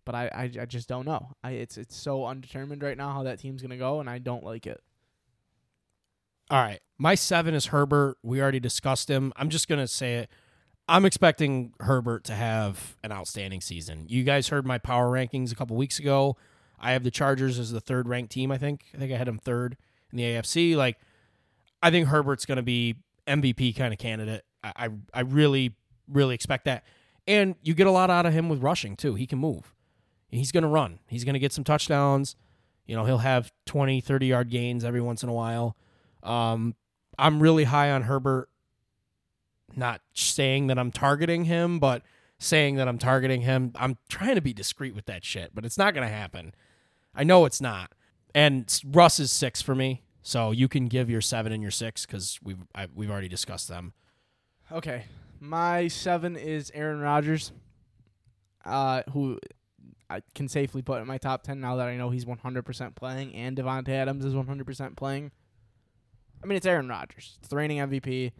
[0.04, 1.32] But I, I, I just don't know.
[1.42, 4.44] I it's it's so undetermined right now how that team's to go, and I don't
[4.44, 4.80] like it.
[6.50, 6.80] All right.
[6.98, 8.18] My seven is Herbert.
[8.22, 9.32] We already discussed him.
[9.36, 10.30] I'm just to say it.
[10.88, 14.06] I'm expecting Herbert to have an outstanding season.
[14.08, 16.36] You guys heard my power rankings a couple weeks ago.
[16.78, 18.84] I have the Chargers as the third ranked team, I think.
[18.94, 19.76] I think I had them third
[20.12, 20.76] in the AFC.
[20.76, 20.98] Like,
[21.82, 24.44] I think Herbert's going to be MVP kind of candidate.
[24.62, 25.74] I, I, I really,
[26.06, 26.84] really expect that.
[27.26, 29.14] And you get a lot out of him with rushing, too.
[29.14, 29.74] He can move.
[30.28, 30.98] He's going to run.
[31.08, 32.36] He's going to get some touchdowns.
[32.86, 35.76] You know, he'll have 20, 30 yard gains every once in a while.
[36.22, 36.74] Um,
[37.18, 38.50] I'm really high on Herbert.
[39.76, 42.02] Not saying that I'm targeting him, but
[42.38, 43.72] saying that I'm targeting him.
[43.76, 46.54] I'm trying to be discreet with that shit, but it's not going to happen.
[47.14, 47.92] I know it's not.
[48.34, 52.04] And Russ is six for me, so you can give your seven and your six
[52.04, 53.92] because we've I, we've already discussed them.
[54.72, 55.04] Okay,
[55.38, 57.52] my seven is Aaron Rodgers,
[58.64, 59.38] uh, who
[60.10, 63.34] I can safely put in my top ten now that I know he's 100% playing
[63.34, 65.30] and Davante Adams is 100% playing.
[66.42, 67.36] I mean, it's Aaron Rodgers.
[67.38, 68.32] It's the reigning MVP.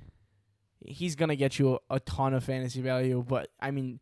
[0.85, 4.01] He's gonna get you a, a ton of fantasy value, but I mean,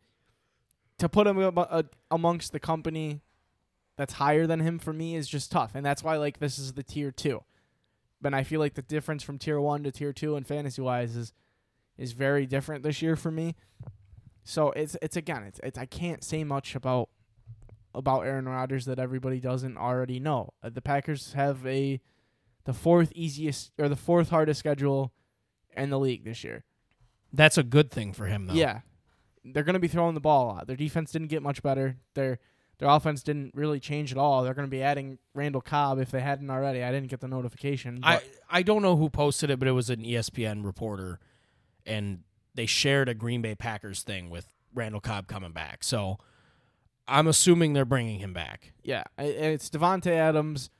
[0.98, 3.22] to put him abo- uh, amongst the company
[3.96, 6.72] that's higher than him for me is just tough, and that's why like this is
[6.72, 7.42] the tier two.
[8.20, 11.16] But I feel like the difference from tier one to tier two in fantasy wise
[11.16, 11.32] is
[11.98, 13.54] is very different this year for me.
[14.44, 17.08] So it's it's again it's it's I can't say much about
[17.94, 20.50] about Aaron Rodgers that everybody doesn't already know.
[20.62, 22.00] Uh, the Packers have a
[22.64, 25.12] the fourth easiest or the fourth hardest schedule
[25.76, 26.64] in the league this year.
[27.32, 28.54] That's a good thing for him, though.
[28.54, 28.80] Yeah.
[29.44, 30.66] They're going to be throwing the ball a lot.
[30.66, 31.96] Their defense didn't get much better.
[32.14, 32.38] Their
[32.78, 34.42] their offense didn't really change at all.
[34.42, 36.82] They're going to be adding Randall Cobb if they hadn't already.
[36.82, 38.00] I didn't get the notification.
[38.02, 41.18] I but- I don't know who posted it, but it was an ESPN reporter,
[41.86, 42.20] and
[42.54, 45.82] they shared a Green Bay Packers thing with Randall Cobb coming back.
[45.84, 46.18] So
[47.08, 48.72] I'm assuming they're bringing him back.
[48.82, 50.70] yeah, it's Davante Adams,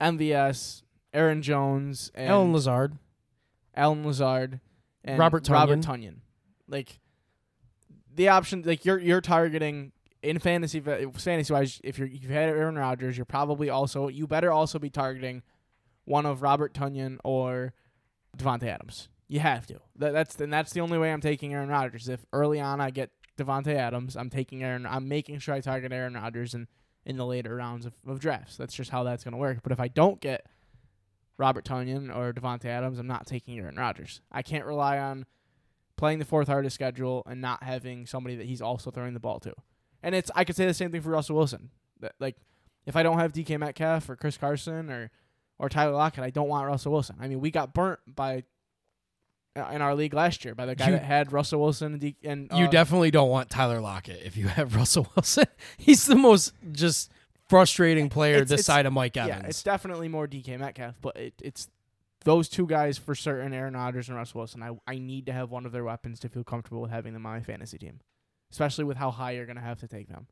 [0.00, 2.98] MVS, Aaron Jones, and Allen Lazard.
[3.74, 4.60] Allen Lazard,
[5.04, 5.84] and Robert Robert Tonyan.
[5.84, 6.14] Tunyon.
[6.66, 6.98] Like
[8.14, 11.80] the option, like you're you're targeting in fantasy uh, fantasy wise.
[11.84, 15.42] If you're if you had Aaron Rodgers, you're probably also you better also be targeting
[16.04, 17.74] one of Robert Tonyan or
[18.36, 19.08] Davante Adams.
[19.28, 19.80] You have to.
[19.96, 22.08] That, that's and that's the only way I'm taking Aaron Rodgers.
[22.08, 24.86] If early on I get Davante Adams, I'm taking Aaron.
[24.86, 26.68] I'm making sure I target Aaron Rodgers in
[27.06, 28.56] in the later rounds of, of drafts.
[28.56, 29.58] That's just how that's going to work.
[29.62, 30.46] But if I don't get
[31.36, 34.20] Robert Tonyan or Davante Adams, I'm not taking Aaron Rodgers.
[34.30, 35.26] I can't rely on
[35.96, 39.40] playing the fourth hardest schedule and not having somebody that he's also throwing the ball
[39.40, 39.52] to.
[40.02, 41.70] And it's I could say the same thing for Russell Wilson.
[42.00, 42.36] That like
[42.86, 45.10] if I don't have DK Metcalf or Chris Carson or
[45.58, 47.16] or Tyler Lockett, I don't want Russell Wilson.
[47.20, 48.42] I mean, we got burnt by
[49.56, 52.00] uh, in our league last year by the guy You- that had Russell Wilson and,
[52.00, 55.46] D- and You uh, definitely don't want Tyler Lockett if you have Russell Wilson.
[55.78, 57.10] He's the most just
[57.48, 59.42] frustrating player It's- this it's- side of Mike Evans.
[59.42, 61.68] yeah, it's definitely more DK Metcalf, but it, it's
[62.24, 64.62] those two guys for certain, Aaron Rodgers and Russell Wilson.
[64.62, 67.26] I I need to have one of their weapons to feel comfortable with having them
[67.26, 68.00] on my fantasy team,
[68.50, 70.26] especially with how high you're gonna have to take them.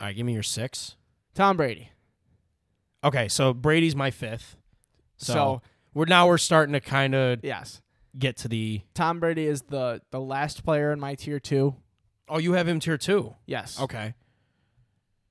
[0.00, 0.96] All right, give me your six.
[1.34, 1.90] Tom Brady.
[3.04, 4.56] Okay, so Brady's my fifth.
[5.18, 5.62] So, so
[5.94, 7.80] we're now we're starting to kind of yes,
[8.18, 8.82] get to the.
[8.94, 11.76] Tom Brady is the the last player in my tier two.
[12.28, 13.34] Oh, you have him tier two.
[13.46, 13.80] Yes.
[13.80, 14.14] Okay.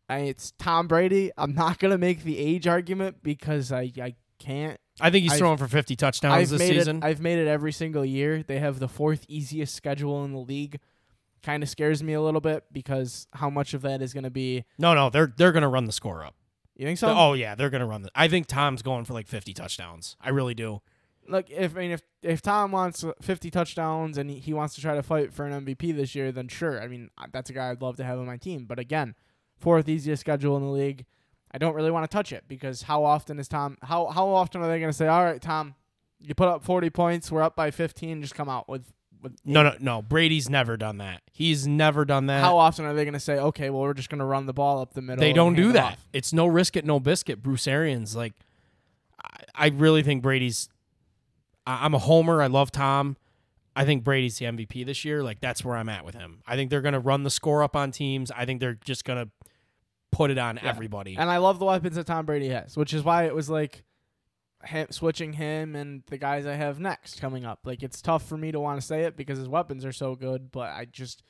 [0.07, 1.31] I, it's Tom Brady.
[1.37, 4.79] I'm not gonna make the age argument because I I can't.
[5.01, 6.97] I think he's I've- throwing for 50 touchdowns I've this made season.
[6.97, 7.03] it.
[7.03, 8.43] I've made it every single year.
[8.43, 10.79] They have the fourth easiest schedule in the league.
[11.43, 14.29] Kind of scares me a little bit because how much of that is going to
[14.31, 14.63] be?
[14.79, 16.35] no, no, they're they're gonna run the score up.
[16.75, 17.07] You think so?
[17.15, 18.09] oh yeah, they're gonna run the.
[18.15, 20.15] I think Tom's going for like 50 touchdowns.
[20.21, 20.81] I really do.
[21.27, 24.81] Look, if I mean if if Tom wants 50 touchdowns and he, he wants to
[24.81, 26.81] try to fight for an MVP this year, then sure.
[26.81, 28.65] I mean that's a guy I'd love to have on my team.
[28.65, 29.15] But again,
[29.59, 31.05] fourth easiest schedule in the league.
[31.51, 33.77] I don't really want to touch it because how often is Tom?
[33.81, 35.75] How how often are they going to say, "All right, Tom,
[36.19, 38.91] you put up 40 points, we're up by 15, just come out with
[39.21, 40.01] with No, no, no.
[40.01, 41.21] Brady's never done that.
[41.31, 42.41] He's never done that.
[42.41, 44.53] How often are they going to say, "Okay, well, we're just going to run the
[44.53, 45.21] ball up the middle"?
[45.21, 45.93] they don't do that.
[45.93, 46.07] off?
[46.13, 47.41] It's no risk it, no biscuit.
[47.41, 48.33] Bruce Arians, like,
[49.23, 50.69] I, I really think Brady's.
[51.65, 52.41] I, I'm a homer.
[52.41, 53.17] I love Tom.
[53.75, 55.21] I think Brady's the MVP this year.
[55.21, 56.41] Like that's where I'm at with him.
[56.47, 58.31] I think they're gonna run the score up on teams.
[58.31, 59.27] I think they're just gonna
[60.15, 60.69] put it on Yeah.
[60.69, 61.17] everybody.
[61.17, 63.83] And I love the weapons that Tom Brady has, which is why it was like
[64.65, 67.59] him, switching him and the guys I have next coming up.
[67.65, 70.15] Like it's tough for me to want to say it because his weapons are so
[70.15, 71.21] good, but I just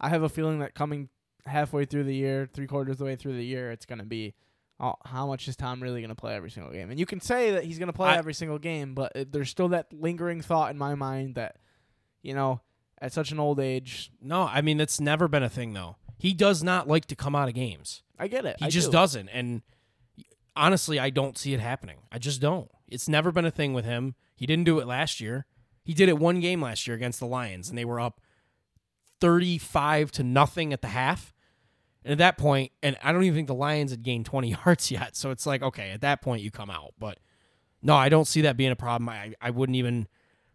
[0.00, 1.08] I have a feeling that coming
[1.46, 4.04] halfway through the year, three quarters of the way through the year, it's going to
[4.04, 4.34] be
[4.80, 6.88] oh, how much is Tom really going to play every single game?
[6.90, 9.32] And you can say that he's going to play I- every single game, but it,
[9.32, 11.56] there's still that lingering thought in my mind that
[12.22, 12.60] you know,
[13.00, 15.96] at such an old age, no, I mean that's never been a thing though.
[16.18, 18.02] He does not like to come out of games.
[18.18, 18.56] I get it.
[18.58, 18.92] He I just do.
[18.92, 19.28] doesn't.
[19.28, 19.62] And
[20.56, 21.98] honestly, I don't see it happening.
[22.10, 22.70] I just don't.
[22.88, 24.14] It's never been a thing with him.
[24.34, 25.46] He didn't do it last year.
[25.84, 28.20] He did it one game last year against the Lions, and they were up
[29.20, 31.32] 35 to nothing at the half.
[32.04, 34.90] And at that point, and I don't even think the Lions had gained 20 yards
[34.90, 35.16] yet.
[35.16, 36.94] So it's like, okay, at that point, you come out.
[36.98, 37.18] But
[37.82, 39.08] no, I don't see that being a problem.
[39.08, 40.08] I, I wouldn't even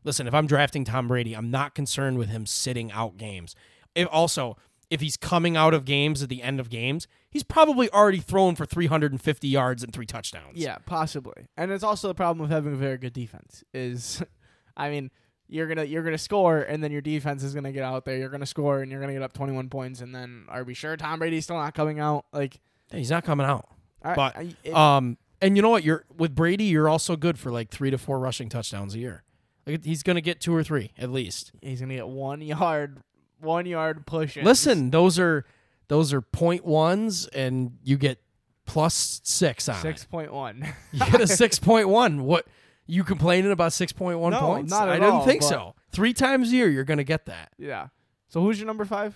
[0.04, 0.28] listen.
[0.28, 3.56] If I'm drafting Tom Brady, I'm not concerned with him sitting out games.
[3.96, 4.58] If also,
[4.94, 8.56] if he's coming out of games at the end of games, he's probably already thrown
[8.56, 10.58] for 350 yards and three touchdowns.
[10.58, 11.48] Yeah, possibly.
[11.58, 14.22] And it's also the problem of having a very good defense is
[14.78, 15.12] I mean,
[15.48, 18.30] you're gonna you're gonna score and then your defense is gonna get out there, you're
[18.30, 20.96] gonna score and you're gonna get up twenty one points and then are we sure
[20.98, 22.26] Tom Brady's still not coming out?
[22.32, 22.60] Like
[22.92, 23.68] he's not coming out.
[24.04, 25.84] I, But, I, it- Um, and you know what?
[25.84, 26.66] You're with Brady.
[26.66, 29.24] You're also good for like three to four rushing touchdowns a year.
[29.68, 31.52] Like he's gonna get two or three at least.
[31.62, 33.00] he's gonna get one yard
[33.44, 34.38] one yard push.
[34.38, 35.46] Listen, those are
[35.88, 38.20] those are point ones, and you get
[38.66, 40.66] plus six on six point one.
[40.92, 42.24] You get a six point one.
[42.24, 42.48] What
[42.88, 44.72] you complaining about six point one No, points?
[44.72, 45.76] not I didn't all, think so.
[45.92, 47.52] Three times a year, you're gonna get that.
[47.58, 47.88] yeah.
[48.30, 49.14] So who's your number five?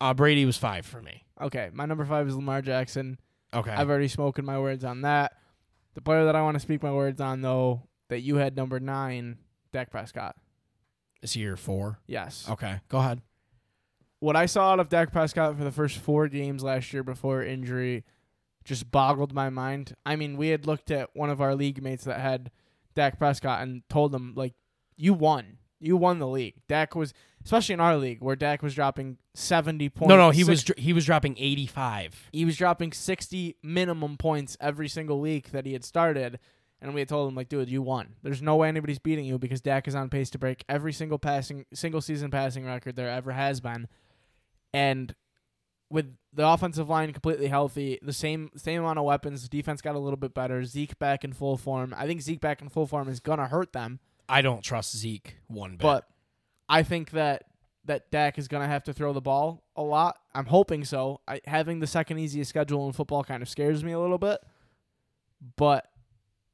[0.00, 1.24] Uh, Brady was five for me.
[1.40, 3.18] Okay, my number five is Lamar Jackson.
[3.54, 3.70] Okay.
[3.70, 5.32] I've already spoken my words on that.
[5.94, 8.80] The player that I want to speak my words on though, that you had number
[8.80, 9.38] nine,
[9.72, 10.36] Dak Prescott.
[11.22, 11.98] Is he your four?
[12.06, 12.46] Yes.
[12.48, 12.80] Okay.
[12.88, 13.20] Go ahead.
[14.20, 17.42] What I saw out of Dak Prescott for the first four games last year before
[17.42, 18.04] injury
[18.64, 19.96] just boggled my mind.
[20.06, 22.50] I mean, we had looked at one of our league mates that had
[22.94, 24.54] Dak Prescott and told him like,
[24.96, 28.74] "You won, you won the league." Dak was, especially in our league where Dak was
[28.74, 30.10] dropping seventy points.
[30.10, 32.28] No, no, he was dr- he was dropping eighty five.
[32.32, 36.38] he was dropping sixty minimum points every single week that he had started.
[36.82, 38.14] And we had told him like, dude, you won.
[38.22, 41.18] There's no way anybody's beating you because Dak is on pace to break every single
[41.18, 43.86] passing, single season passing record there ever has been.
[44.72, 45.14] And
[45.90, 49.98] with the offensive line completely healthy, the same same amount of weapons, defense got a
[49.98, 50.64] little bit better.
[50.64, 51.94] Zeke back in full form.
[51.96, 55.38] I think Zeke back in full form is gonna hurt them, I don't trust Zeke
[55.48, 55.80] one bit.
[55.80, 56.06] but
[56.68, 57.44] I think that
[57.86, 60.18] that Dak is gonna have to throw the ball a lot.
[60.34, 61.20] I'm hoping so.
[61.26, 64.38] I, having the second easiest schedule in football kind of scares me a little bit,
[65.56, 65.86] but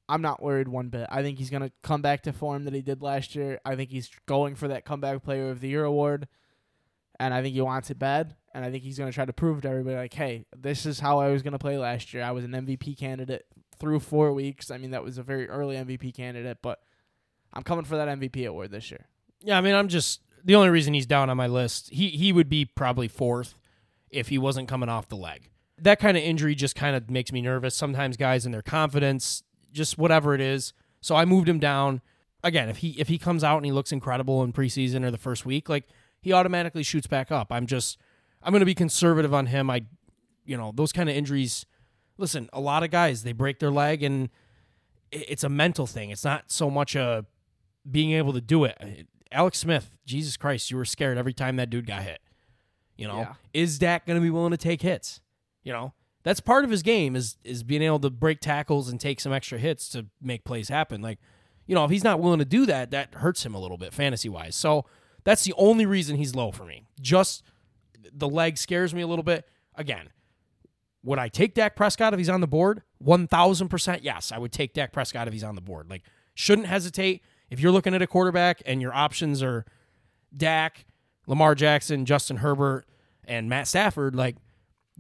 [0.09, 1.07] I'm not worried one bit.
[1.11, 3.61] I think he's gonna come back to form that he did last year.
[3.67, 6.29] I think he's going for that comeback player of the year award,
[7.19, 8.35] and I think he wants it bad.
[8.55, 11.19] And I think he's gonna try to prove to everybody like, hey, this is how
[11.19, 12.23] I was gonna play last year.
[12.23, 13.47] I was an MVP candidate
[13.79, 14.71] through four weeks.
[14.71, 16.81] I mean, that was a very early MVP candidate, but
[17.53, 19.07] I'm coming for that MVP award this year.
[19.41, 21.91] Yeah, I mean, I'm just the only reason he's down on my list.
[21.91, 23.59] He he would be probably fourth
[24.11, 25.51] if he wasn't coming off the leg.
[25.79, 27.75] That kind of injury just kind of makes me nervous.
[27.75, 30.73] Sometimes guys in their confidence, just whatever it is.
[31.01, 32.01] So I moved him down.
[32.43, 35.19] Again, if he if he comes out and he looks incredible in preseason or the
[35.19, 35.85] first week, like
[36.27, 37.53] he automatically shoots back up.
[37.53, 37.99] I'm just
[38.43, 39.71] I'm going to be conservative on him.
[39.71, 39.83] I
[40.45, 41.67] you know, those kind of injuries.
[42.19, 44.29] Listen, a lot of guys, they break their leg and
[45.13, 46.11] it's a mental thing.
[46.11, 47.27] It's not so much a
[47.89, 49.07] being able to do it.
[49.31, 52.19] Alex Smith, Jesus Christ, you were scared every time that dude got hit.
[52.97, 53.35] You know, Yeah.
[53.55, 55.21] is Dak going to be willing to take hits?
[55.63, 55.93] You know,
[56.25, 59.33] that's part of his game is is being able to break tackles and take some
[59.33, 61.03] extra hits to make plays happen.
[61.03, 61.21] Like,
[61.67, 63.93] you know, if he's not willing to do that, that hurts him a little bit
[63.93, 64.57] fantasy wise.
[64.57, 64.87] So
[65.27, 66.85] that's the only reason he's low for me.
[67.01, 67.43] Just
[68.13, 69.45] the leg scares me a little bit.
[69.75, 70.11] Again,
[71.03, 72.83] would I take Dak Prescott if he's on the board?
[73.05, 75.91] 1000% yes, I would take Dak Prescott if he's on the board.
[75.91, 77.23] Like, shouldn't hesitate.
[77.51, 79.65] If you're looking at a quarterback and your options are
[80.35, 80.87] Dak,
[81.27, 82.87] Lamar Jackson, Justin Herbert,
[83.25, 84.37] and Matt Stafford, like,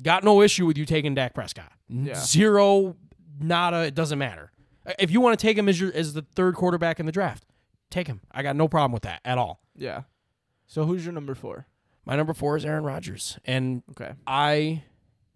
[0.02, 1.70] got no issue with you taking Dak Prescott.
[1.88, 2.14] Yeah.
[2.14, 2.96] Zero,
[3.38, 4.50] nada, it doesn't matter.
[4.98, 7.44] If you want to take him as, your, as the third quarterback in the draft,
[7.90, 8.22] take him.
[8.32, 9.60] I got no problem with that at all.
[9.76, 10.02] Yeah.
[10.66, 11.66] So who's your number four?
[12.04, 13.38] My number four is Aaron Rodgers.
[13.44, 14.12] And Okay.
[14.26, 14.82] I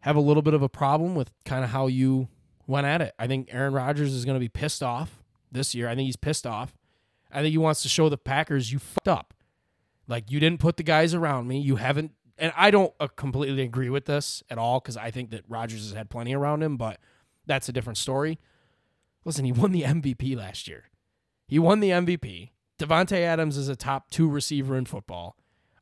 [0.00, 2.28] have a little bit of a problem with kind of how you
[2.66, 3.14] went at it.
[3.18, 5.88] I think Aaron Rodgers is going to be pissed off this year.
[5.88, 6.76] I think he's pissed off.
[7.32, 9.34] I think he wants to show the Packers you fucked up.
[10.08, 11.60] Like you didn't put the guys around me.
[11.60, 15.30] You haven't, and I don't uh, completely agree with this at all because I think
[15.30, 16.98] that Rodgers has had plenty around him, but
[17.46, 18.38] that's a different story.
[19.24, 20.84] Listen, he won the MVP last year.
[21.46, 22.50] He won the MVP.
[22.80, 25.36] Davante Adams is a top two receiver in football.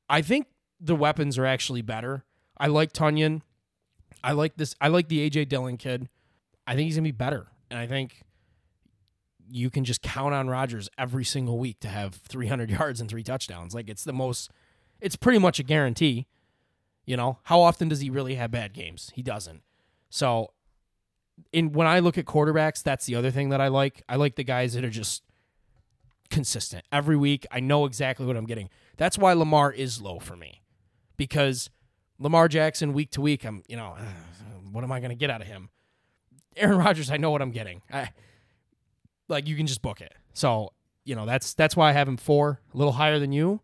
[0.08, 0.48] I think
[0.80, 2.24] the weapons are actually better.
[2.58, 3.42] I like Tonyan.
[4.24, 4.74] I like this.
[4.80, 6.08] I like the AJ Dillon kid.
[6.66, 8.24] I think he's gonna be better, and I think
[9.48, 13.22] you can just count on Rodgers every single week to have 300 yards and three
[13.22, 13.74] touchdowns.
[13.74, 14.50] Like it's the most.
[15.00, 16.26] It's pretty much a guarantee.
[17.06, 19.12] You know how often does he really have bad games?
[19.14, 19.62] He doesn't.
[20.10, 20.52] So,
[21.52, 24.02] in when I look at quarterbacks, that's the other thing that I like.
[24.08, 25.22] I like the guys that are just
[26.30, 27.46] consistent every week.
[27.50, 28.68] I know exactly what I'm getting.
[28.96, 30.62] That's why Lamar is low for me
[31.16, 31.70] because
[32.18, 34.02] Lamar Jackson week to week, I'm you know, uh,
[34.70, 35.70] what am I going to get out of him?
[36.56, 37.82] Aaron Rodgers, I know what I'm getting.
[37.92, 38.10] I
[39.28, 40.14] like you can just book it.
[40.32, 40.72] So
[41.04, 43.60] you know that's that's why I have him four, a little higher than you.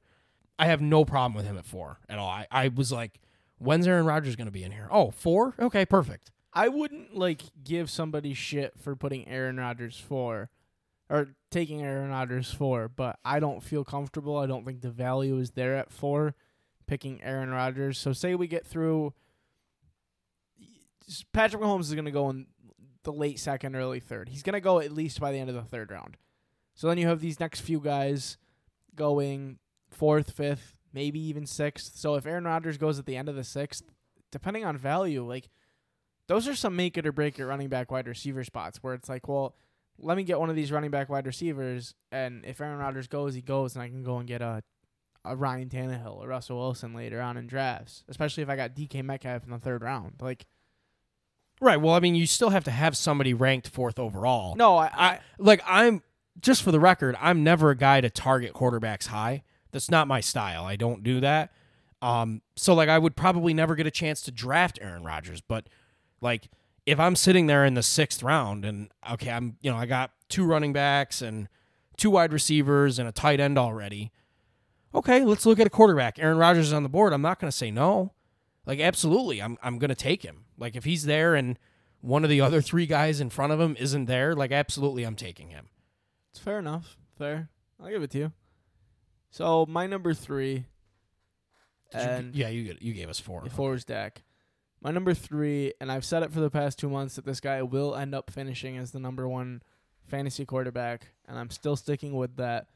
[0.59, 2.29] I have no problem with him at four at all.
[2.29, 3.21] I, I was like,
[3.59, 4.89] when's Aaron Rodgers going to be in here?
[4.91, 5.55] Oh, four?
[5.59, 6.31] Okay, perfect.
[6.53, 10.51] I wouldn't like give somebody shit for putting Aaron Rodgers four
[11.11, 14.39] or taking Aaron Rodgers four, but I don't feel comfortable.
[14.39, 16.35] I don't think the value is there at four
[16.87, 17.99] picking Aaron Rodgers.
[17.99, 19.13] So say we get through
[21.33, 22.47] Patrick Mahomes is going to go in
[23.03, 24.29] the late second, early third.
[24.29, 26.17] He's going to go at least by the end of the third round.
[26.75, 28.39] So then you have these next few guys
[28.95, 29.59] going
[29.91, 31.97] fourth, fifth, maybe even sixth.
[31.97, 33.85] So if Aaron Rodgers goes at the end of the sixth,
[34.33, 35.51] depending on value, like
[36.27, 39.09] those are some make it or break it running back wide receiver spots where it's
[39.09, 39.55] like, well,
[39.99, 43.35] let me get one of these running back wide receivers, and if Aaron Rodgers goes,
[43.35, 44.63] he goes, and I can go and get a
[45.25, 49.03] a Ryan Tannehill or Russell Wilson later on in drafts, especially if I got DK
[49.03, 50.17] Metcalf in the third round.
[50.21, 50.45] Like,
[51.61, 51.81] Right.
[51.81, 54.55] Well, I mean, you still have to have somebody ranked fourth overall.
[54.57, 56.03] no, I, I like I'm
[56.41, 59.45] just for the record, I'm never a guy to target quarterbacks high.
[59.71, 60.65] That's not my style.
[60.65, 61.53] I don't do that.
[62.03, 65.69] Um, so like I would probably never get a chance to draft Aaron Rodgers, but
[66.21, 66.49] like
[66.87, 70.13] if I'm sitting there in the sixth round and okay, I'm you know I got
[70.29, 71.49] two running backs and
[71.97, 74.13] two wide receivers and a tight end already.
[74.95, 76.19] Okay, let's look at a quarterback.
[76.19, 77.13] Aaron Rodgers is on the board.
[77.13, 78.13] I'm not going to say no.
[78.67, 80.45] Like absolutely, I'm I'm going to take him.
[80.59, 81.59] Like if he's there and
[82.01, 85.17] one of the other three guys in front of him isn't there, like absolutely I'm
[85.17, 85.69] taking him.
[86.31, 86.97] it's fair enough.
[87.19, 87.49] Fair.
[87.81, 88.33] I'll give it to you.
[89.31, 90.53] So my number three,
[91.93, 93.45] you- and yeah, you you gave us four.
[93.49, 94.23] Four is Dak.
[94.85, 97.63] My number three, and I've said it for the past two months that this guy
[97.63, 99.63] will end up finishing as the number one
[100.07, 102.67] fantasy quarterback, and I'm still sticking with that.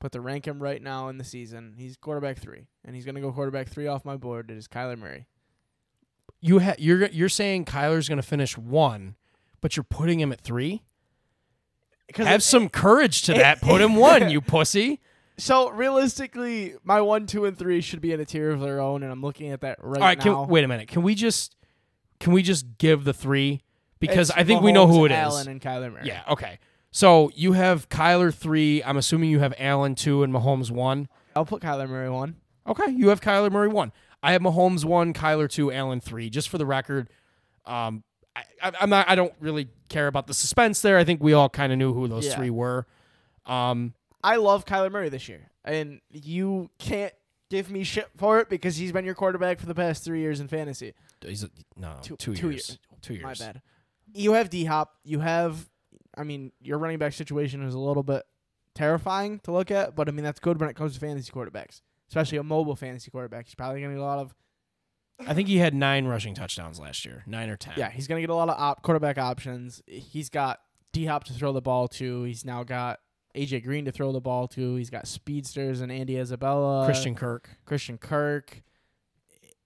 [0.00, 3.20] But to rank him right now in the season, he's quarterback three, and he's gonna
[3.20, 4.50] go quarterback three off my board.
[4.50, 5.26] It is Kyler Murray.
[6.40, 9.16] You ha- you're you're saying Kyler's going to finish one,
[9.60, 10.82] but you're putting him at three.
[12.16, 13.60] Have some courage to that.
[13.60, 15.00] Put him one, you pussy.
[15.38, 19.02] So realistically, my one, two, and three should be in a tier of their own,
[19.02, 20.44] and I'm looking at that right, All right, now.
[20.44, 20.88] can, wait a minute.
[20.88, 21.56] Can we just
[22.18, 23.62] can we just give the three
[23.98, 25.16] because It's I think we know who it is.
[25.16, 26.02] Allen and Kyler Murray.
[26.04, 26.22] Yeah.
[26.28, 26.58] Okay.
[26.90, 28.82] So you have Kyler three.
[28.82, 31.08] I'm assuming you have Allen two and Mahomes one.
[31.34, 32.36] I'll put Kyler Murray one.
[32.66, 33.92] Okay, you have Kyler Murray one.
[34.22, 36.28] I have Mahomes one, Kyler two, Allen three.
[36.28, 37.08] Just for the record,
[37.64, 38.04] um,
[38.36, 38.42] I,
[38.80, 39.08] I'm not.
[39.08, 40.98] I don't really care about the suspense there.
[40.98, 42.36] I think we all kind of knew who those Yeah.
[42.36, 42.86] three were.
[43.46, 47.12] Um, I love Kyler Murray this year, and you can't
[47.50, 50.40] give me shit for it because he's been your quarterback for the past three years
[50.40, 50.94] in fantasy.
[51.20, 52.68] He's a, no Two- two, two years.
[52.70, 52.78] years.
[53.02, 53.24] Two years.
[53.24, 53.62] My bad.
[54.14, 54.92] You have D Hop.
[55.04, 55.68] You have,
[56.16, 58.24] I mean, your running back situation is a little bit
[58.74, 61.80] terrifying to look at, but I mean that's good when it comes to fantasy quarterbacks,
[62.08, 63.46] especially a mobile fantasy quarterback.
[63.46, 64.34] He's probably gonna get a lot of
[65.26, 67.74] I think he had nine rushing touchdowns last year, nine or ten.
[67.76, 67.90] yeah.
[67.90, 69.82] He's gonna get a lot of op- quarterback options.
[69.86, 70.60] He's got
[70.92, 72.22] D Hop to throw the ball to.
[72.24, 73.00] He's now got
[73.34, 74.74] AJ Green to throw the ball to.
[74.76, 77.48] He's got speedsters and Andy Isabella, Christian Kirk.
[77.64, 78.62] Christian Kirk.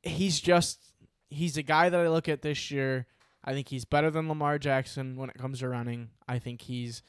[0.02, 0.92] He's just
[1.30, 3.06] he's a guy that I look at this year.
[3.44, 6.10] I think he's better than Lamar Jackson when it comes to running.
[6.28, 7.02] I think he's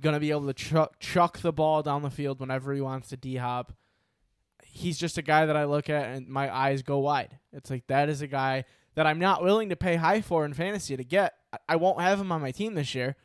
[0.00, 3.16] gonna be able to chuck chuck the ball down the field whenever he wants to
[3.16, 3.72] D hop.
[4.64, 7.38] He's just a guy that I look at and my eyes go wide.
[7.52, 8.64] It's like that is a guy
[8.94, 11.34] that I'm not willing to pay high for in fantasy to get.
[11.52, 13.16] I- I won't have him on my team this year,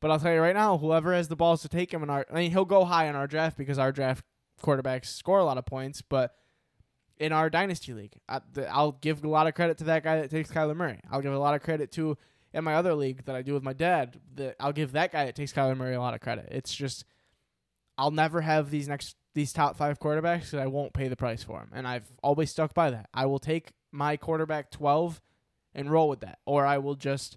[0.00, 2.26] but I'll tell you right now, whoever has the balls to take him in our,
[2.30, 4.24] I mean, he'll go high in our draft because our draft
[4.62, 6.34] quarterbacks score a lot of points, but
[7.18, 10.20] in our dynasty league, I, the, I'll give a lot of credit to that guy
[10.20, 11.00] that takes Kyler Murray.
[11.10, 12.16] I'll give a lot of credit to
[12.52, 14.20] in my other league that I do with my dad.
[14.36, 16.48] That I'll give that guy that takes Kyler Murray a lot of credit.
[16.50, 17.04] It's just
[17.96, 21.42] I'll never have these next these top five quarterbacks because I won't pay the price
[21.42, 23.08] for them, and I've always stuck by that.
[23.12, 25.20] I will take my quarterback twelve
[25.74, 27.36] and roll with that, or I will just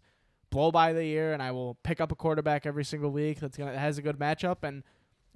[0.52, 3.58] blow by the year and I will pick up a quarterback every single week that's
[3.58, 4.84] gonna that has a good matchup, and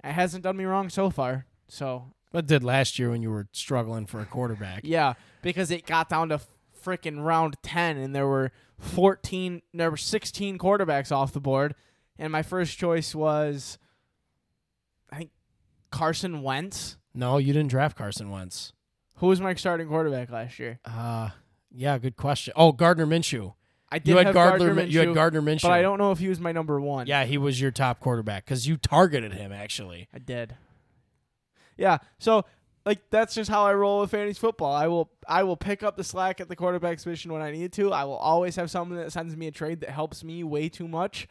[0.04, 1.46] it hasn't done me wrong so far.
[1.68, 4.80] So What did last year when you were struggling for a quarterback?
[4.84, 6.40] yeah, because it got down to
[6.84, 11.74] freaking round 10 and there were 14 there were 16 quarterbacks off the board
[12.16, 13.76] and my first choice was
[15.10, 15.30] I think
[15.90, 16.96] Carson Wentz.
[17.12, 18.72] No, you didn't draft Carson Wentz.
[19.16, 20.78] Who was my starting quarterback last year?
[20.84, 21.30] Uh
[21.72, 22.52] yeah, good question.
[22.56, 23.54] Oh, Gardner Minshew.
[23.96, 24.58] I did You had have Gardner.
[24.58, 25.62] Gardner Min- you had Gardner Minshew.
[25.62, 27.06] but I don't know if he was my number 1.
[27.06, 30.08] Yeah, he was your top quarterback because you targeted him actually.
[30.12, 30.54] I did.
[31.78, 32.44] Yeah, so
[32.84, 34.72] like that's just how I roll with fantasy football.
[34.72, 37.72] I will I will pick up the slack at the quarterback position when I need
[37.74, 37.92] to.
[37.92, 40.86] I will always have someone that sends me a trade that helps me way too
[40.88, 41.26] much.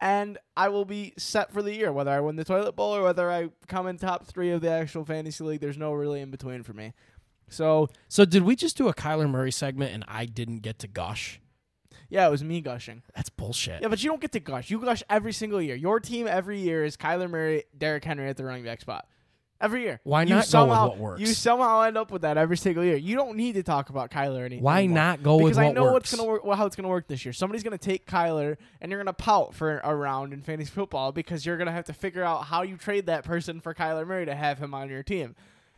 [0.00, 3.04] And I will be set for the year, whether I win the toilet bowl or
[3.04, 5.60] whether I come in top three of the actual fantasy league.
[5.60, 6.92] There's no really in between for me.
[7.48, 10.88] So So did we just do a Kyler Murray segment and I didn't get to
[10.88, 11.40] gush?
[12.12, 13.02] Yeah, it was me gushing.
[13.16, 13.80] That's bullshit.
[13.80, 14.70] Yeah, but you don't get to gush.
[14.70, 15.74] You gush every single year.
[15.74, 19.06] Your team every year is Kyler Murray, Derrick Henry at the running back spot.
[19.62, 19.98] Every year.
[20.04, 21.20] Why You not go with what works?
[21.20, 22.96] You somehow end up with that every single year.
[22.96, 24.62] You don't need to talk about Kyler or anything.
[24.62, 26.44] Why not go Because with I what know what's gonna work.
[26.44, 27.32] Well, how it's gonna work this year.
[27.32, 31.46] Somebody's gonna take Kyler, and you're gonna pout for a round in fantasy football because
[31.46, 34.34] you're gonna have to figure out how you trade that person for Kyler Murray to
[34.34, 35.34] have him on your team.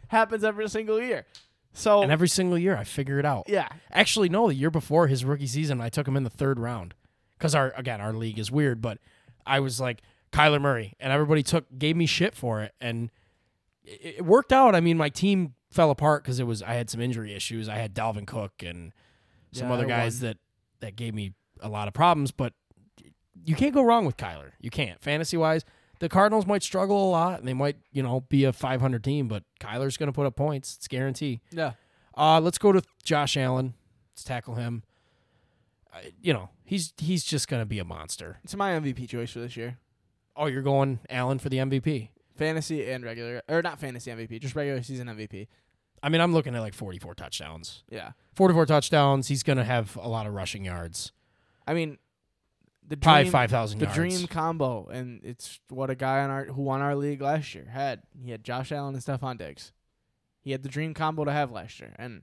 [0.09, 1.27] Happens every single year.
[1.77, 3.45] So And every single year I figure it out.
[3.49, 6.59] yeah, Actually, no, the year before his rookie season, I took him in the third
[6.59, 6.95] round
[7.37, 8.99] because our again our league is weird, but
[9.45, 10.03] I was like
[10.33, 13.11] Kyler Murray, and everybody took gave me shit for it, and
[13.85, 14.75] it, it worked out.
[14.75, 17.69] I mean, my team fell apart because it was I had some injury issues.
[17.69, 18.93] I had Dalvin Cook and
[19.53, 20.39] some Yeah, other guys that
[20.81, 22.53] that gave me a lot of problems, but
[23.45, 24.53] you can't go wrong with Kyler.
[24.61, 25.65] You can't fantasy wise.
[26.05, 29.27] The Cardinals might struggle a lot, and they might you know be a 500 team,
[29.27, 30.75] but Kyler's going to put up points.
[30.77, 31.41] It's guarantee.
[31.51, 31.73] yeah.
[32.15, 33.73] Uh, let's go to Josh Allen.
[34.13, 34.83] Let's tackle him.
[35.91, 38.39] Uh, you know, he's he's just gonna be a monster.
[38.45, 39.79] It's my MVP choice for this year.
[40.37, 42.11] Oh, you're going Allen for the MVP.
[42.37, 45.47] Fantasy and regular, or not fantasy MVP, just regular season MVP.
[46.03, 47.83] I mean, I'm looking at like 44 touchdowns.
[47.89, 49.29] Yeah, 44 touchdowns.
[49.29, 51.13] He's gonna have a lot of rushing yards.
[51.67, 51.97] I mean,
[52.87, 53.97] the Probably dream, 5,000 the yards.
[53.97, 57.67] dream combo, and it's what a guy on our who won our league last year
[57.71, 58.03] had.
[58.23, 59.73] He had Josh Allen and Stefon Diggs.
[60.41, 62.23] He had the dream combo to have last year, and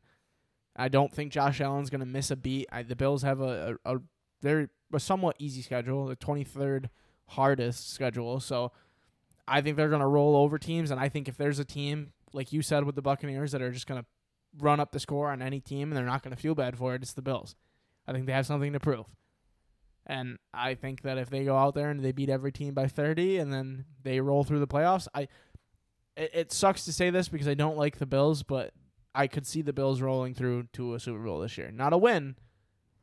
[0.75, 2.67] I don't think Josh Allen's gonna miss a beat.
[2.71, 4.01] I, the Bills have a, a, a
[4.41, 6.89] they're a somewhat easy schedule, the 23rd
[7.27, 8.71] hardest schedule, so
[9.47, 12.53] I think they're gonna roll over teams, and I think if there's a team like
[12.53, 14.05] you said with the Buccaneers that are just gonna
[14.59, 17.01] run up the score on any team and they're not gonna feel bad for it,
[17.01, 17.55] it's the Bills.
[18.07, 19.05] I think they have something to prove.
[20.07, 22.87] And I think that if they go out there and they beat every team by
[22.87, 25.27] 30 and then they roll through the playoffs, I
[26.17, 28.73] it, it sucks to say this because I don't like the Bills, but
[29.13, 31.71] I could see the Bills rolling through to a Super Bowl this year.
[31.71, 32.35] Not a win,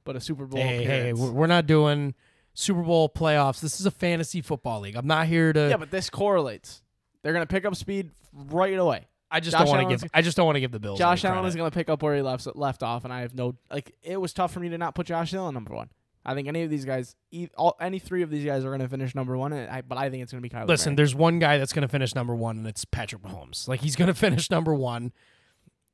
[0.04, 1.20] but a Super Bowl Hey, hey, appearance.
[1.20, 2.14] we're we're not doing
[2.54, 3.60] Super Bowl playoffs.
[3.60, 4.96] This is a fantasy football league.
[4.96, 5.68] I'm not here to.
[5.68, 6.82] yeah, but this correlates.
[7.22, 9.06] They're going to pick up speed right away.
[9.30, 10.10] I just Josh don't want to give.
[10.14, 10.98] I just don't want to give the Bills.
[10.98, 13.34] Josh Allen is going to pick up where he left left off, and I have
[13.34, 13.94] no like.
[14.02, 15.90] It was tough for me to not put Josh Allen number one.
[16.28, 18.80] I think any of these guys, e- all, any three of these guys are going
[18.80, 20.68] to finish number one, and I, but I think it's going to be Kyler.
[20.68, 20.96] Listen, Murray.
[20.96, 23.66] there's one guy that's going to finish number one, and it's Patrick Mahomes.
[23.66, 25.12] Like he's going to finish number one.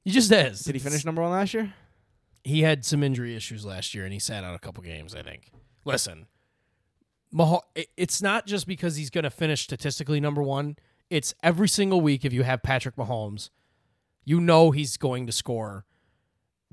[0.05, 0.61] He just is.
[0.65, 1.73] did he It's- finish number one last year?
[2.43, 5.15] He had some injury issues last year, and he sat out a couple games.
[5.15, 5.51] I think.
[5.85, 6.27] Listen,
[7.33, 7.61] Mah-
[7.97, 10.77] it's not just because he's going to finish statistically number one.
[11.11, 13.51] it's every single week if you have Patrick Mahomes,
[14.25, 15.85] you know he's going to score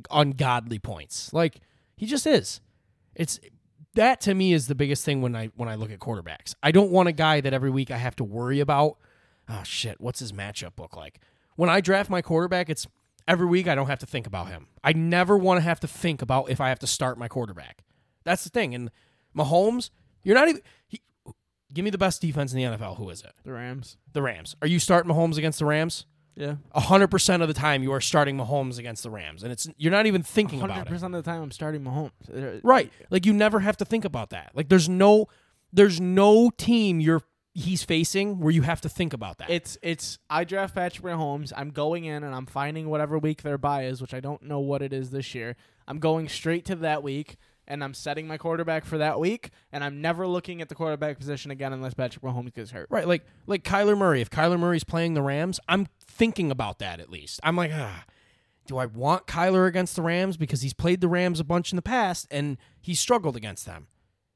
[0.10, 1.32] ungodly points.
[1.34, 1.60] Like
[1.96, 2.60] he just is.
[3.16, 3.40] It's
[3.96, 6.56] that to me is the biggest thing when I when I look at quarterbacks.
[6.64, 8.98] I don't want a guy that every week I have to worry about.
[9.50, 11.20] Oh shit, what's his matchup look like?
[11.56, 12.88] When I draft my quarterback, it's
[13.28, 14.68] every week I don't have to think about him.
[14.84, 17.84] I never want to have to think about if I have to start my quarterback.
[18.24, 18.74] That's the thing.
[18.74, 18.92] And
[19.36, 19.90] Mahomes,
[20.24, 21.02] you're not even he,
[21.74, 22.98] give me the best defense in the NFL.
[22.98, 23.34] Who is it?
[23.44, 23.98] The Rams.
[24.14, 24.56] The Rams.
[24.62, 26.06] Are you starting Mahomes against the Rams?
[26.36, 26.56] Yeah.
[26.74, 29.92] hundred percent of the time you are starting Mahomes against the Rams, and it's you're
[29.92, 30.94] not even thinking about it.
[30.94, 32.62] 100% of the time, I'm starting Mahomes.
[32.64, 32.92] Right.
[33.10, 34.52] Like you never have to think about that.
[34.54, 35.28] Like there's no
[35.74, 37.22] there's no team you're
[37.54, 39.50] he's facing where you have to think about that.
[39.50, 41.52] It's it's I draft Patrick Mahomes.
[41.56, 44.60] I'm going in and I'm finding whatever week their bye is, which I don't know
[44.60, 45.56] what it is this year.
[45.88, 47.38] I'm going straight to that week
[47.68, 51.18] and I'm setting my quarterback for that week, and I'm never looking at the quarterback
[51.18, 52.88] position again unless Patrick Mahomes gets hurt.
[52.90, 53.08] right.
[53.08, 54.22] Like like Kyler Murray.
[54.22, 57.40] If Kyler Murray's playing the Rams, I'm thinking about that at least.
[57.44, 58.06] I'm like, ah,
[58.68, 61.76] do I want Kyler against the Rams because he's played the Rams a bunch in
[61.76, 63.88] the past and he struggled against them.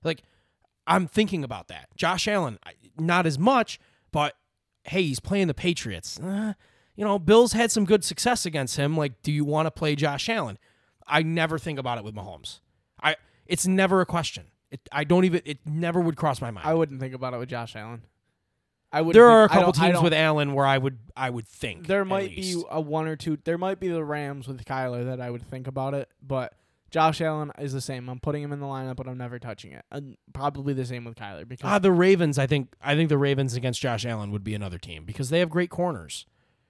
[0.03, 0.23] Like
[0.87, 1.89] I'm thinking about that.
[1.95, 2.59] Josh Allen,
[2.97, 3.79] not as much,
[4.11, 4.35] but
[4.83, 6.19] hey, he's playing the Patriots.
[6.19, 6.53] Uh,
[6.95, 8.95] you know, Bills had some good success against him.
[8.95, 10.57] Like, do you want to play Josh Allen?
[11.07, 12.59] I never think about it with Mahomes.
[13.05, 14.45] I it's never a question.
[14.71, 15.41] It, I don't even.
[15.45, 16.67] It never would cross my mind.
[16.67, 18.01] I wouldn't think about it with Josh Allen.
[18.91, 19.15] I would.
[19.15, 22.35] there are a couple teams with Allen where I would I would think There might
[22.35, 23.37] be a one or two.
[23.43, 26.53] There might be the Rams with Kyler that I would think about it, but
[26.91, 28.07] Josh Allen is the same.
[28.07, 29.83] I'm putting him in the lineup, but I'm never touching it.
[29.91, 32.39] And probably the same with Kyler because Ah, the Ravens.
[32.39, 35.39] I think I think the Ravens against Josh Allen would be another team because they
[35.39, 36.25] have great corners,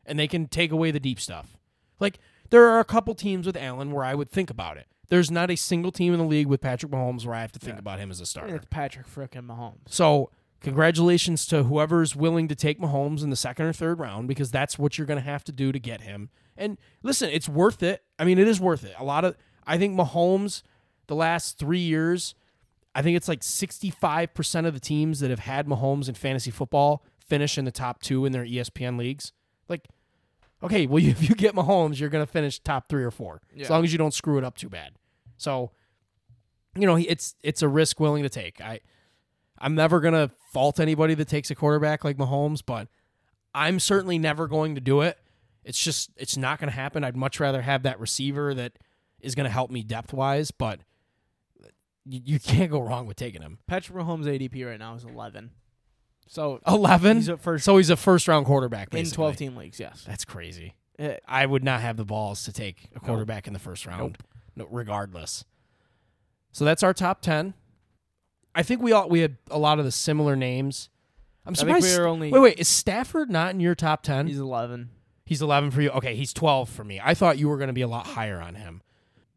[0.05, 1.57] and they can take away the deep stuff.
[1.99, 2.19] Like
[2.49, 4.87] there are a couple teams with Allen where I would think about it.
[5.09, 7.59] There's not a single team in the league with Patrick Mahomes where I have to
[7.59, 7.79] think Yeah.
[7.79, 8.55] about him as a starter.
[8.55, 9.87] it's Patrick frickin' Mahomes.
[9.89, 10.31] So
[10.61, 14.79] congratulations to whoever's willing to take Mahomes in the second or third round because that's
[14.79, 16.29] what you're going to have to do to get him.
[16.57, 18.03] And listen, it's worth it.
[18.17, 18.93] I mean, it is worth it.
[18.97, 19.37] A lot of
[19.67, 20.61] I think Mahomes
[21.07, 22.33] the last 3 years,
[22.95, 27.03] I think it's like 65% of the teams that have had Mahomes in fantasy football
[27.19, 29.33] finish in the top 2 in their ESPN leagues.
[29.67, 29.87] Like
[30.63, 33.69] okay, well if you get Mahomes, you're going to finish top 3 or 4 as
[33.69, 34.93] long as you don't screw it up too bad.
[35.37, 35.71] So
[36.77, 38.59] you know, it's it's a risk willing to take.
[38.61, 38.81] I
[39.57, 42.87] I'm never gonna fault anybody that takes a quarterback like Mahomes, but
[43.53, 45.17] I'm certainly never going to do it.
[45.63, 47.03] It's just it's not gonna happen.
[47.03, 48.73] I'd much rather have that receiver that
[49.21, 50.81] is gonna help me depth wise, but
[52.05, 53.59] you, you can't go wrong with taking him.
[53.67, 55.51] Patrick Mahomes ADP right now is 11.
[56.27, 57.17] So Eleven.
[57.17, 59.79] he's at first so he's a first round quarterback in 12 team leagues.
[59.79, 60.03] Yes.
[60.07, 60.75] That's crazy.
[60.97, 64.17] Eh, I would not have the balls to take a quarterback in the first round,
[64.55, 65.43] no, regardless.
[66.51, 67.53] So that's our top ten.
[68.55, 70.89] I think we all we had a lot of the similar names.
[71.45, 71.85] I'm surprised.
[71.85, 72.31] we were only.
[72.31, 74.27] wait, wait, is Stafford not in your top ten?
[74.27, 74.89] He's 11.
[75.25, 75.89] He's 11 for you.
[75.89, 77.01] Okay, he's 12 for me.
[77.03, 78.83] I thought you were going to be a lot higher on him.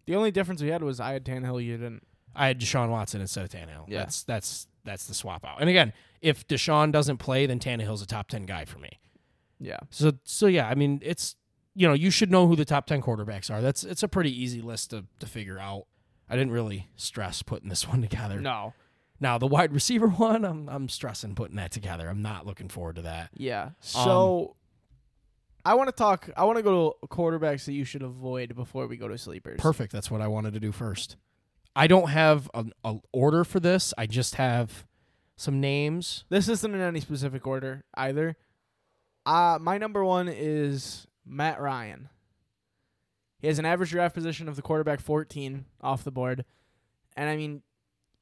[0.07, 1.65] The only difference we had was I had Tannehill.
[1.65, 2.03] You didn't.
[2.37, 3.89] I had Deshaun Watson instead of Tannehill.
[3.89, 4.01] Yeah.
[4.01, 5.61] That's that's that's the swap out.
[5.61, 8.99] And again, if Deshaun doesn't play, then Tannehill's a top 10 guy for me.
[9.61, 9.79] Yeah.
[9.91, 11.37] So so yeah, I mean, it's
[11.75, 13.61] you know, you should know who the top 10 quarterbacks are.
[13.61, 15.87] That's it's a pretty easy list to to figure out.
[16.31, 18.41] I didn't really stress putting this one together.
[18.41, 18.75] No.
[19.21, 22.09] Now, the wide receiver one, I'm I'm stressing putting that together.
[22.09, 23.31] I'm not looking forward to that.
[23.35, 23.65] Yeah.
[23.65, 24.57] Um, so
[25.65, 26.31] I want to talk.
[26.37, 29.61] I want to go to quarterbacks that you should avoid before we go to sleepers.
[29.61, 29.93] Perfect.
[29.93, 31.17] That's what I wanted to do first.
[31.79, 32.73] I don't have an
[33.13, 33.95] order for this.
[33.97, 34.85] I just have
[35.37, 36.25] some names.
[36.29, 38.37] This isn't in any specific order either.
[39.25, 42.09] Uh my number one is Matt Ryan.
[43.39, 46.45] He has an average draft position of the quarterback 14 off the board.
[47.17, 47.63] And I mean,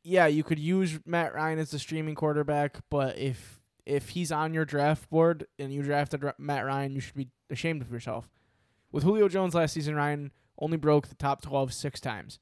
[0.03, 4.53] yeah, you could use Matt Ryan as the streaming quarterback, but if if he's on
[4.53, 8.29] your draft board and you drafted Matt Ryan, you should be ashamed of yourself.
[8.93, 12.39] With Julio Jones last season, Ryan only broke the top 12 six times,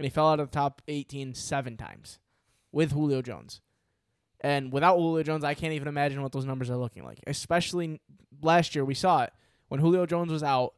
[0.00, 2.18] and he fell out of the top 18 seven times
[2.72, 3.60] with Julio Jones.
[4.40, 7.20] And without Julio Jones, I can't even imagine what those numbers are looking like.
[7.26, 8.00] Especially
[8.40, 9.32] last year, we saw it
[9.68, 10.72] when Julio Jones was out.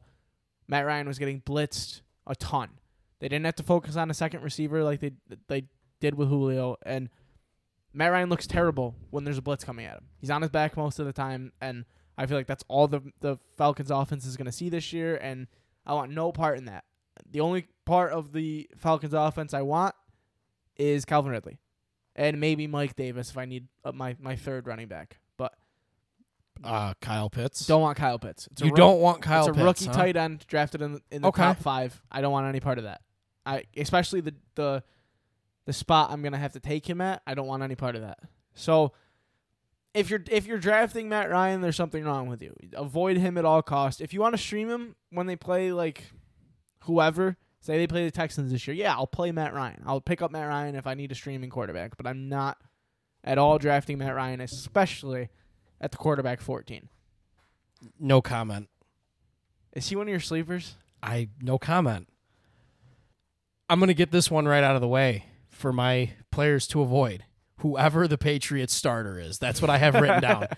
[0.67, 2.71] Matt Ryan was getting blitzed a ton.
[3.21, 5.13] They didn't have to focus on a second receiver like they
[5.47, 5.67] they
[6.01, 7.07] did with Julio, and
[7.93, 10.07] Matt Ryan looks terrible when there's a blitz coming at him.
[10.17, 11.85] He's on his back most of the time, and
[12.17, 15.15] I feel like that's all the the Falcons offense is going to see this year,
[15.15, 15.47] and
[15.85, 16.83] I want no part in that.
[17.31, 19.95] The only part of the Falcons offense I want
[20.77, 21.59] is Calvin Ridley,
[22.15, 25.19] and maybe Mike Davis if I need uh, my my third running back.
[25.37, 25.53] But
[26.63, 27.65] Uh, Kyle Pitts.
[27.67, 28.47] don't want Kyle Pitts.
[28.51, 29.93] It's you roo- don't want Kyle it's a Pitts, rookie huh?
[29.93, 31.41] tight end drafted in in the Okay.
[31.41, 32.01] top five.
[32.11, 33.01] I don't want any part of that.
[33.45, 34.83] I especially the the
[35.65, 37.21] the spot I'm gonna have to take him at.
[37.27, 38.19] I don't want any part of that.
[38.53, 38.93] So
[39.93, 42.55] if you're if you're drafting Matt Ryan, there's something wrong with you.
[42.73, 44.01] Avoid him at all costs.
[44.01, 46.05] If you want to stream him when they play like
[46.81, 49.81] whoever, say they play the Texans this year, yeah, I'll play Matt Ryan.
[49.85, 52.57] I'll pick up Matt Ryan if I need a streaming quarterback, but I'm not
[53.23, 55.29] at all drafting Matt Ryan, especially
[55.79, 56.89] at the quarterback 14.
[57.99, 58.67] No comment.
[59.71, 60.75] Is he one of your sleepers?
[61.01, 62.09] I no comment.
[63.69, 67.23] I'm gonna get this one right out of the way for my players to avoid.
[67.59, 70.47] Whoever the Patriots starter is, that's what I have written down.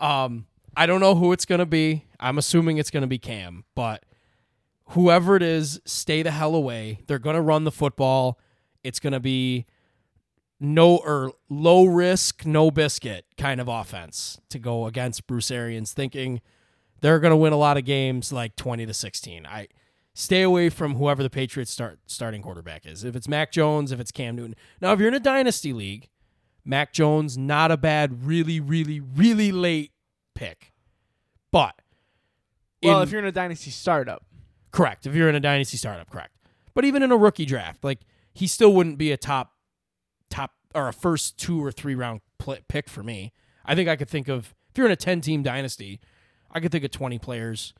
[0.00, 2.04] Um, I don't know who it's gonna be.
[2.18, 4.02] I'm assuming it's gonna be Cam, but
[4.88, 7.00] whoever it is, stay the hell away.
[7.06, 8.38] They're gonna run the football.
[8.82, 9.66] It's gonna be
[10.60, 16.40] no or low risk, no biscuit kind of offense to go against Bruce Arians, thinking
[17.00, 19.44] they're going to win a lot of games like 20 to 16.
[19.46, 19.68] I
[20.14, 23.04] stay away from whoever the Patriots start starting quarterback is.
[23.04, 24.54] If it's Mac Jones, if it's Cam Newton.
[24.80, 26.08] Now, if you're in a dynasty league,
[26.64, 29.90] Mac Jones not a bad really really really late
[30.34, 30.72] pick.
[31.50, 31.74] But
[32.82, 34.24] Well, in- if you're in a dynasty startup,
[34.74, 35.06] Correct.
[35.06, 36.32] If you're in a dynasty startup, correct.
[36.74, 38.00] But even in a rookie draft, like
[38.32, 39.52] he still wouldn't be a top,
[40.28, 42.22] top or a first two or three round
[42.66, 43.32] pick for me.
[43.64, 46.00] I think I could think of if you're in a ten team dynasty,
[46.50, 47.72] I could think of twenty players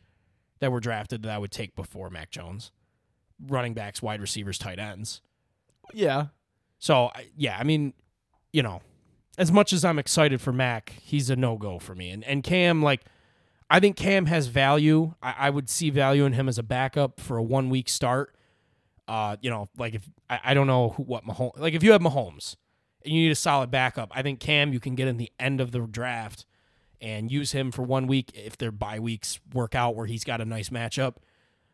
[0.60, 2.70] that were drafted that I would take before Mac Jones,
[3.44, 5.20] running backs, wide receivers, tight ends.
[5.92, 6.26] yeah,
[6.78, 7.92] So yeah, I mean,
[8.52, 8.82] you know,
[9.36, 12.10] as much as I'm excited for Mac, he's a no go for me.
[12.10, 13.02] And and Cam, like,
[13.70, 15.14] I think Cam has value.
[15.22, 18.34] I, I would see value in him as a backup for a one week start.
[19.06, 21.92] Uh, you know, like if I, I don't know who, what Mahomes, like if you
[21.92, 22.56] have Mahomes
[23.04, 25.60] and you need a solid backup, I think Cam you can get in the end
[25.60, 26.46] of the draft
[27.00, 30.40] and use him for one week if their bye weeks work out where he's got
[30.40, 31.16] a nice matchup.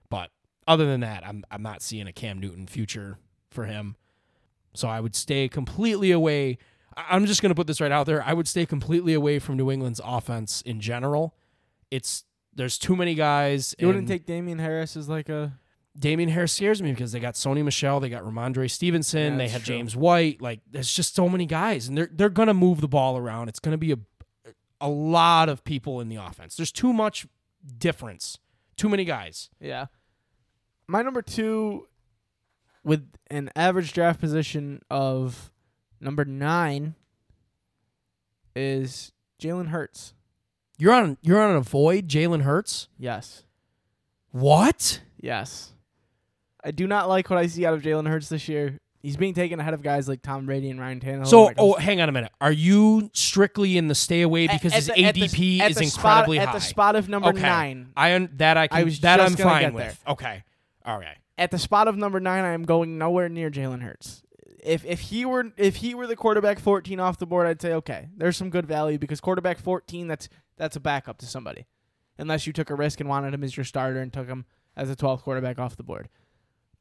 [0.08, 0.30] But
[0.66, 3.18] other than that, I'm I'm not seeing a Cam Newton future
[3.50, 3.96] for him.
[4.74, 6.58] So I would stay completely away.
[6.96, 8.22] I'm just going to put this right out there.
[8.22, 11.34] I would stay completely away from New England's offense in general.
[11.90, 12.24] It's
[12.54, 13.74] there's too many guys.
[13.78, 15.58] you wouldn't take Damien Harris as like a
[15.98, 19.48] Damien Harris scares me because they got Sony Michel, they got Rhamondre Stevenson, Yeah, they
[19.48, 19.74] have true.
[19.74, 20.40] James White.
[20.40, 23.48] Like there's just so many guys, and they're they're gonna move the ball around.
[23.48, 23.98] It's gonna be a
[24.80, 26.56] a lot of people in the offense.
[26.56, 27.26] There's too much
[27.78, 28.38] difference.
[28.76, 29.50] Too many guys.
[29.60, 29.86] yeah.
[30.86, 31.86] My number two,
[32.82, 35.52] with an average draft position of
[36.00, 36.94] number nine,
[38.56, 40.14] is Jalen Hurts.
[40.80, 42.88] You're on you're on a void, Jalen Hurts.
[42.98, 43.44] Yes,
[44.32, 45.00] What?
[45.20, 45.72] yes.
[46.62, 48.78] I do not like what I see out of Jalen Hurts this year.
[49.02, 51.26] He's being taken ahead of guys like Tom Brady and Ryan Tannehill.
[51.26, 52.32] So, when it comes oh, hang on a minute.
[52.38, 55.76] Are you strictly in the stay away because his the- at the- ADP at is
[55.80, 56.52] incredibly spot, high?
[56.52, 57.40] At the spot of number Okay.
[57.40, 57.92] nine.
[57.96, 60.02] I un- that I can I was that I'm fine get with.
[60.06, 60.44] Okay,
[60.84, 61.16] all right.
[61.38, 64.22] At the spot of number nine, I am going nowhere near Jalen Hurts.
[64.62, 67.72] If if he were if he were the quarterback fourteen off the board, I'd say
[67.72, 70.28] okay, there's some good value because quarterback fourteen that's
[70.60, 71.66] that's a backup to somebody,
[72.18, 74.44] unless you took a risk and wanted him as your starter and took him
[74.76, 76.10] as a twelfth quarterback off the board.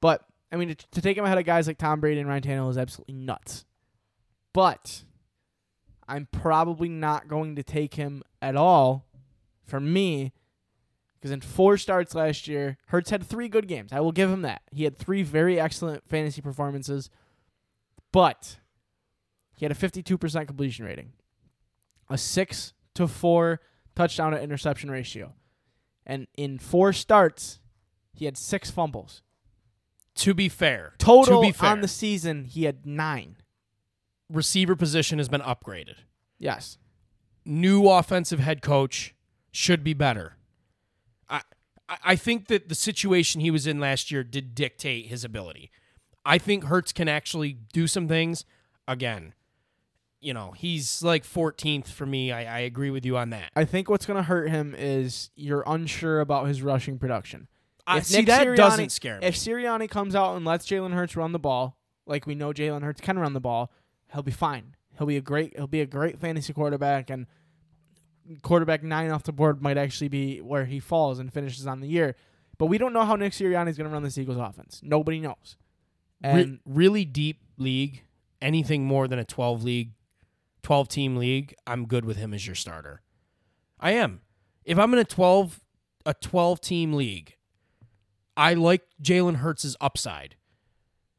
[0.02, 2.44] But I mean, to, to take him ahead of guys like Tom Brady and Ryan
[2.44, 3.66] Tannehill is absolutely nuts.
[4.54, 5.06] But
[6.10, 9.06] I'm probably not going to take him at all.
[9.66, 10.34] For me,
[11.16, 13.94] because in four starts last year, Hurts had three good games.
[13.94, 14.64] I will give him that.
[14.72, 17.10] He had three very excellent fantasy performances,
[18.12, 18.58] but
[19.56, 21.14] he had a 52% completion rating,
[22.10, 23.62] a six to four
[24.00, 25.34] touchdown to interception ratio,
[26.06, 27.60] and in four starts,
[28.14, 29.22] he had six fumbles.
[30.16, 33.36] To be fair, Total to be fair, on the season, he had nine.
[34.30, 35.96] receiver position has been upgraded.
[36.38, 36.78] Yes.
[37.46, 39.16] New offensive head coach
[39.52, 40.38] should be better.
[41.28, 41.42] I
[41.90, 45.72] I- I think that the situation he was in last year did dictate his ability.
[46.24, 48.46] I think Hurts can actually do some things.
[48.88, 49.34] Again,
[50.22, 52.32] you know, he's like 14th for me.
[52.32, 53.52] I, I agree with you on that.
[53.56, 57.48] I think what's going to hurt him is you're unsure about his rushing production.
[57.88, 59.26] I If see Nick that Sirianni- doesn't scare me.
[59.28, 62.84] If Sirianni comes out and lets Jalen Hurts run the ball, like we know Jalen
[62.84, 63.72] Hurts can run the ball,
[64.14, 64.76] he'll be fine.
[64.98, 67.26] He'll be a great he'll be a great fantasy quarterback and
[68.44, 71.88] quarterback nine off the board might actually be where he falls and finishes on the
[71.88, 72.16] year.
[72.58, 74.82] But we don't know how Nick Sirianni is going to run this Eagles offense.
[74.84, 75.56] Nobody knows.
[76.24, 78.04] Re- And really deep league,
[78.42, 79.92] anything more than a 12 league,
[80.64, 83.02] 12 team league, I'm good with him as your starter.
[83.80, 84.22] I am.
[84.66, 85.60] If I'm in a 12
[86.06, 87.36] a 12 team league,
[88.38, 90.36] I like Jalen Hurts' upside,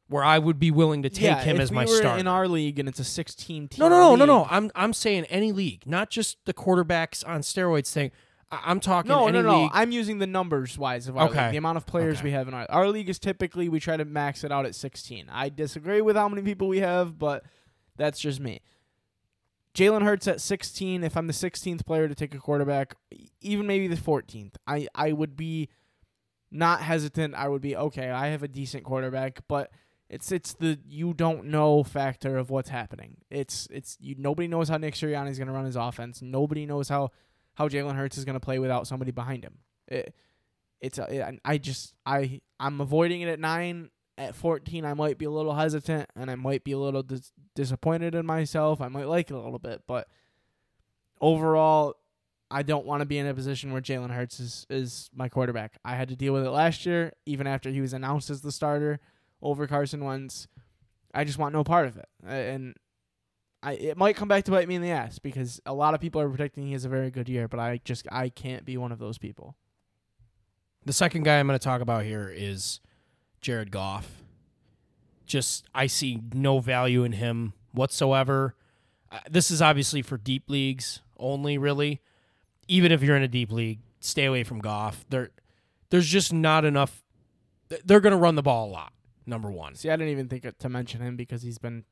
[0.07, 2.19] where I would be willing to take yeah, him as we my were starter.
[2.19, 4.47] in our league and it's a 16 team no, no, no, no, league- no.
[4.49, 8.11] I'm I'm saying any league, not just the quarterbacks on steroids thing.
[8.53, 9.61] I'm talking No, any no, no.
[9.63, 9.71] league.
[9.73, 11.41] I'm using the numbers wise of our Okay.
[11.43, 12.25] league, the amount of players Okay.
[12.25, 14.75] we have in our our league is typically we try to max it out at
[14.75, 15.27] 16.
[15.31, 17.43] I disagree with how many people we have, but
[17.95, 18.61] that's just me.
[19.75, 21.03] Jalen Hurts at 16.
[21.03, 22.95] If I'm the 16th player to take a quarterback,
[23.41, 25.69] even maybe the 14th, I I would be
[26.51, 27.35] not hesitant.
[27.35, 28.09] I would be okay.
[28.09, 29.71] I have a decent quarterback, but
[30.09, 33.17] it's it's the you don't know factor of what's happening.
[33.29, 34.15] It's it's you.
[34.17, 36.21] Nobody knows how Nick Sirianni is going to run his offense.
[36.21, 37.11] Nobody knows how
[37.53, 39.59] how Jalen Hurts is going to play without somebody behind him.
[39.87, 40.13] It,
[40.81, 43.89] it's a, it, I just I I'm avoiding it at nine.
[44.21, 47.33] At 14, I might be a little hesitant and I might be a little dis-
[47.55, 48.79] disappointed in myself.
[48.79, 50.07] I might like it a little bit, but
[51.19, 51.95] overall,
[52.51, 55.79] I don't want to be in a position where Jalen Hurts is, is my quarterback.
[55.83, 58.51] I had to deal with it last year, even after he was announced as the
[58.51, 58.99] starter
[59.41, 60.47] over Carson Wentz.
[61.15, 62.07] I just want no part of it.
[62.23, 62.75] And
[63.63, 65.99] I it might come back to bite me in the ass because a lot of
[65.99, 68.77] people are predicting he has a very good year, but I just I can't be
[68.77, 69.55] one of those people.
[70.85, 72.81] The second guy I'm going to talk about here is
[73.41, 74.23] Jared Goff.
[75.25, 78.55] Just I see no value in him whatsoever.
[79.11, 82.01] Uh, this is obviously for deep leagues only, really.
[82.67, 85.05] Even if you're in a deep league, stay away from Goff.
[85.09, 85.31] There,
[85.89, 87.03] there's just not enough.
[87.85, 88.93] They're going to run the ball a lot.
[89.25, 89.75] Number one.
[89.75, 91.85] See, I didn't even think to mention him because he's been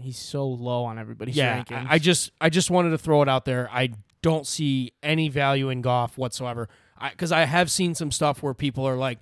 [0.00, 1.86] he's so low on everybody's yeah, rankings.
[1.88, 3.68] I, I just I just wanted to throw it out there.
[3.72, 3.90] I
[4.22, 6.68] don't see any value in Goff whatsoever.
[7.10, 9.20] Because I, have seen some stuff where people are like,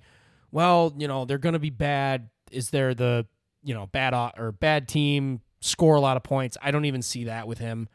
[0.51, 2.29] "Well, you know, they're going to be bad.
[2.51, 3.25] Is there the
[3.63, 7.25] you know bad or bad team score a lot of points?" I don't even see
[7.25, 7.89] that with him.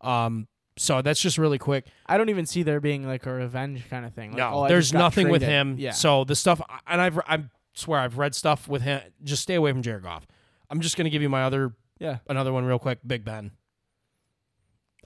[0.00, 1.86] Um, so that's just really quick.
[2.06, 4.30] I don't even see there being like a revenge kind of thing.
[4.30, 5.76] Like, no, oh, there's nothing with him.
[5.78, 5.92] Yeah.
[5.92, 7.44] So the stuff, and I've I
[7.74, 9.00] swear I've read stuff with him.
[9.22, 10.26] Just stay away from Jared Goff.
[10.70, 12.18] I'm just going to give you my other yeah.
[12.28, 12.98] another one real quick.
[13.06, 13.52] Big Ben.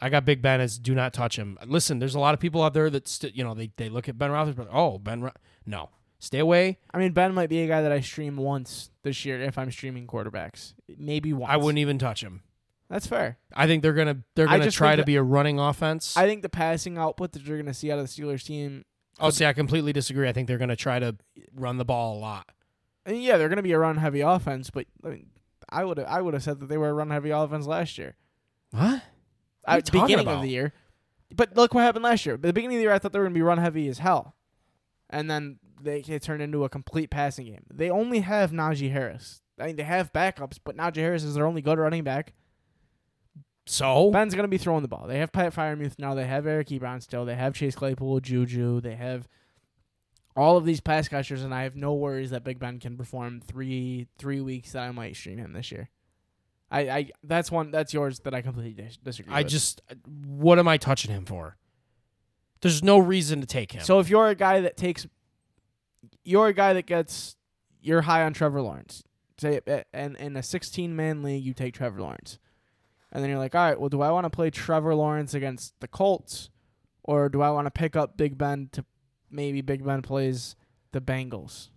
[0.00, 1.58] I got Big Ben as do not touch him.
[1.66, 4.08] Listen, there's a lot of people out there that st- you know they, they look
[4.08, 4.68] at Ben Roethlisberger.
[4.72, 5.32] Oh, Ben, Ro-.
[5.66, 5.90] no,
[6.24, 6.78] stay away.
[6.92, 9.70] I mean, Ben might be a guy that I stream once this year if I'm
[9.70, 10.74] streaming quarterbacks.
[10.98, 11.52] Maybe once.
[11.52, 12.42] I wouldn't even touch him.
[12.90, 13.38] That's fair.
[13.54, 15.58] I think they're gonna they're I gonna just try think to that- be a running
[15.58, 16.16] offense.
[16.16, 18.84] I think the passing output that you're going to see out of the Steelers team.
[19.20, 20.28] oh, see, I completely disagree.
[20.28, 21.16] I think they're gonna try to
[21.54, 22.48] run the ball a lot.
[23.06, 25.26] I mean, yeah, they're going to be a run heavy offense, but I mean,
[25.68, 28.16] I would I would have said that they were a run heavy offense last year.
[28.70, 28.80] What?
[28.80, 30.36] Are you At talking beginning about?
[30.36, 30.72] of the year.
[31.34, 32.36] But look what happened last year.
[32.36, 33.88] At the beginning of the year, I thought they were going to be run heavy
[33.88, 34.36] as hell,
[35.10, 37.64] and then they it turned into a complete passing game.
[37.72, 39.42] They only have Najee Harris.
[39.58, 42.32] I mean, they have backups, but Najee Harris is their only good running back.
[43.66, 45.06] So Ben's going to be throwing the ball.
[45.06, 46.14] They have Pat Freiermuth now.
[46.14, 47.24] They have Eric Ebron still.
[47.24, 48.80] They have Chase Claypool, Juju.
[48.80, 49.26] They have
[50.36, 53.40] all of these pass catchers, and I have no worries that Big Ben can perform
[53.40, 55.88] three three weeks that I might stream him this year.
[56.70, 59.32] I, I that's one that's yours that I completely dis- disagree.
[59.32, 59.48] I with.
[59.48, 59.94] just uh,
[60.26, 61.56] what am I touching him for?
[62.60, 63.82] There's no reason to take him.
[63.82, 65.06] so if you're a guy that takes,
[66.24, 67.36] you're a guy that gets
[67.82, 69.04] you're high on Trevor Lawrence.
[69.38, 69.60] Say
[69.92, 72.38] and in a 16 man league, you take Trevor Lawrence,
[73.12, 75.74] and then you're like, all right, well, do I want to play Trevor Lawrence against
[75.80, 76.50] the Colts,
[77.02, 78.84] or do I want to pick up Big Ben to
[79.30, 80.54] maybe Big Ben plays
[80.92, 81.68] the Bengals?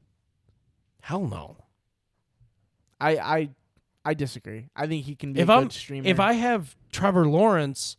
[1.01, 1.57] hell no.
[2.99, 3.49] I I
[4.05, 4.69] I disagree.
[4.75, 6.07] I think he can be If a I'm- good streamer.
[6.07, 7.97] If I have Trevor Lawrence,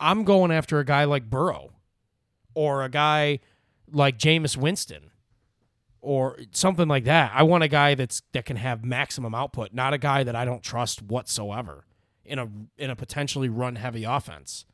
[0.00, 1.72] I'm going after a guy like Burrow
[2.54, 3.40] or a guy
[3.90, 5.10] like Jameis Winston
[6.06, 7.32] or something like that.
[7.34, 10.44] I want a guy that's that can have maximum output, not a guy that I
[10.44, 11.84] don't trust whatsoever
[12.24, 12.48] in a
[12.78, 14.64] in a potentially run heavy offense.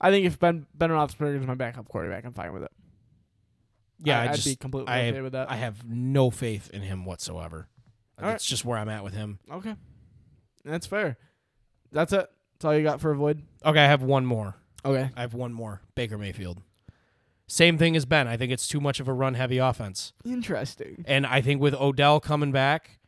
[0.00, 2.72] I think if Ben Ben Roethlisberger is my backup quarterback, I'm fine with it.
[4.02, 5.50] Yeah, I, would be completely I- okay with that.
[5.50, 7.68] I have no faith in him whatsoever.
[8.18, 8.30] All right.
[8.32, 9.40] That's just where I'm at with him.
[9.52, 9.76] okay,
[10.64, 11.18] that's fair.
[11.92, 12.30] That's it.
[12.54, 13.42] That's all you got for avoid.
[13.64, 14.56] Okay, I have one more.
[14.86, 15.10] Okay.
[15.14, 15.82] I have one more.
[15.94, 16.62] Baker Mayfield.
[17.50, 18.28] Same thing as Ben.
[18.28, 20.12] I think it's too much of a run heavy offense.
[20.24, 21.04] Interesting.
[21.04, 23.00] And I think with Odell coming back,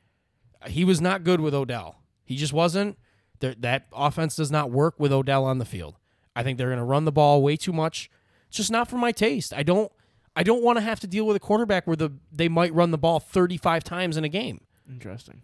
[0.66, 2.03] he was not good with Odell.
[2.24, 2.99] He just wasn't.
[3.38, 5.95] There, that offense does not work with Odell on the field.
[6.34, 8.11] I think they're going to run the ball way too much.
[8.49, 9.55] It's just not for my taste.
[9.55, 9.93] I don't.
[10.34, 12.90] I don't want to have to deal with a quarterback where the they might run
[12.90, 14.62] the ball 35 times in a game.
[14.90, 15.43] Interesting.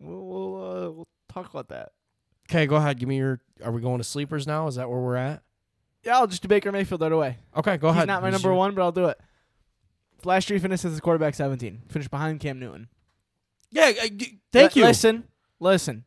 [0.00, 1.92] We'll we'll, uh, we'll talk about that.
[2.48, 2.98] Okay, go ahead.
[2.98, 3.40] Give me your.
[3.62, 4.66] Are we going to sleepers now?
[4.66, 5.42] Is that where we're at?
[6.04, 7.38] Yeah, I'll just do Baker Mayfield right away.
[7.56, 8.06] Okay, go He's ahead.
[8.08, 9.20] not my number one, but I'll do it.
[10.24, 11.82] Last year, he finished as a quarterback 17.
[11.88, 12.88] Finished behind Cam Newton.
[13.70, 14.84] Yeah, I- thank you.
[14.84, 15.24] Listen,
[15.60, 16.04] listen.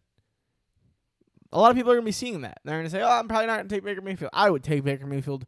[1.54, 2.60] A lot of people are gonna be seeing that.
[2.64, 5.06] They're gonna say, "Oh, I'm probably not gonna take Baker Mayfield." I would take Baker
[5.06, 5.46] Mayfield,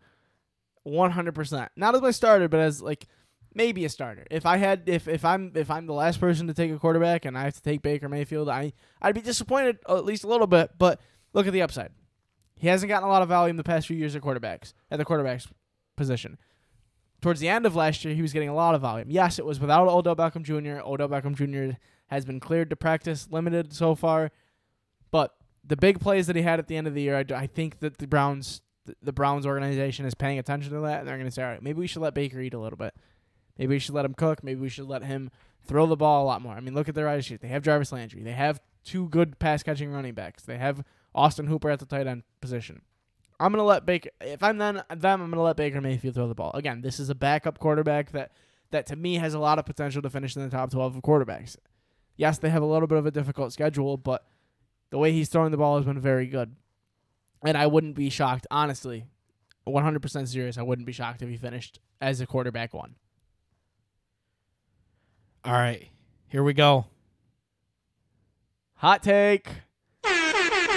[0.84, 1.34] 100.
[1.34, 3.08] percent Not as my starter, but as like
[3.56, 4.26] maybe a starter.
[4.30, 7.24] If I had, if if I'm if I'm the last person to take a quarterback
[7.26, 10.28] and I have to take Baker Mayfield, I I'd be disappointed uh, at least a
[10.28, 10.72] little bit.
[10.78, 11.00] But
[11.32, 11.92] look at the upside.
[12.56, 15.06] He hasn't gotten a lot of in the past few years at quarterbacks at the
[15.06, 15.48] quarterback's
[15.96, 16.38] position.
[17.22, 19.10] Towards the end of last year, he was getting a lot of volume.
[19.10, 20.86] Yes, it was without Odell Beckham Jr.
[20.86, 21.78] Odell Beckham Jr.
[22.08, 24.32] has been cleared to practice, limited so far,
[25.10, 27.48] but the big plays that he had at the end of the year, I, I
[27.48, 31.18] think that the Browns th- the Browns organization is paying attention to that, and they're
[31.18, 32.94] going to say, all right, maybe we should let Baker eat a little bit.
[33.58, 34.44] Maybe we should let him cook.
[34.44, 35.30] Maybe we should let him
[35.66, 36.54] throw the ball a lot more.
[36.54, 37.42] I mean, look at their sheet.
[37.42, 38.24] They have Jarvis Landry.
[38.24, 40.44] They have two good pass catching running backs.
[40.44, 40.84] They have
[41.16, 42.82] Austin Hooper at the tight end position.
[43.40, 44.10] I'm gonna let Baker.
[44.22, 46.52] If I'm then them, I'm gonna let Baker Mayfield throw the ball.
[46.54, 48.32] Again, this is a backup quarterback that
[48.72, 51.02] that to me has a lot of potential to finish in the top 12 of
[51.02, 51.58] quarterbacks.
[52.16, 54.26] Yes, they have a little bit of a difficult schedule, but
[54.90, 56.56] the way he's throwing the ball has been very good.
[57.46, 59.06] And I wouldn't be shocked, honestly,
[59.68, 60.58] 100% serious.
[60.58, 62.96] I wouldn't be shocked if he finished as a quarterback one.
[65.44, 65.90] All right,
[66.28, 66.86] here we go.
[68.76, 69.50] Hot take.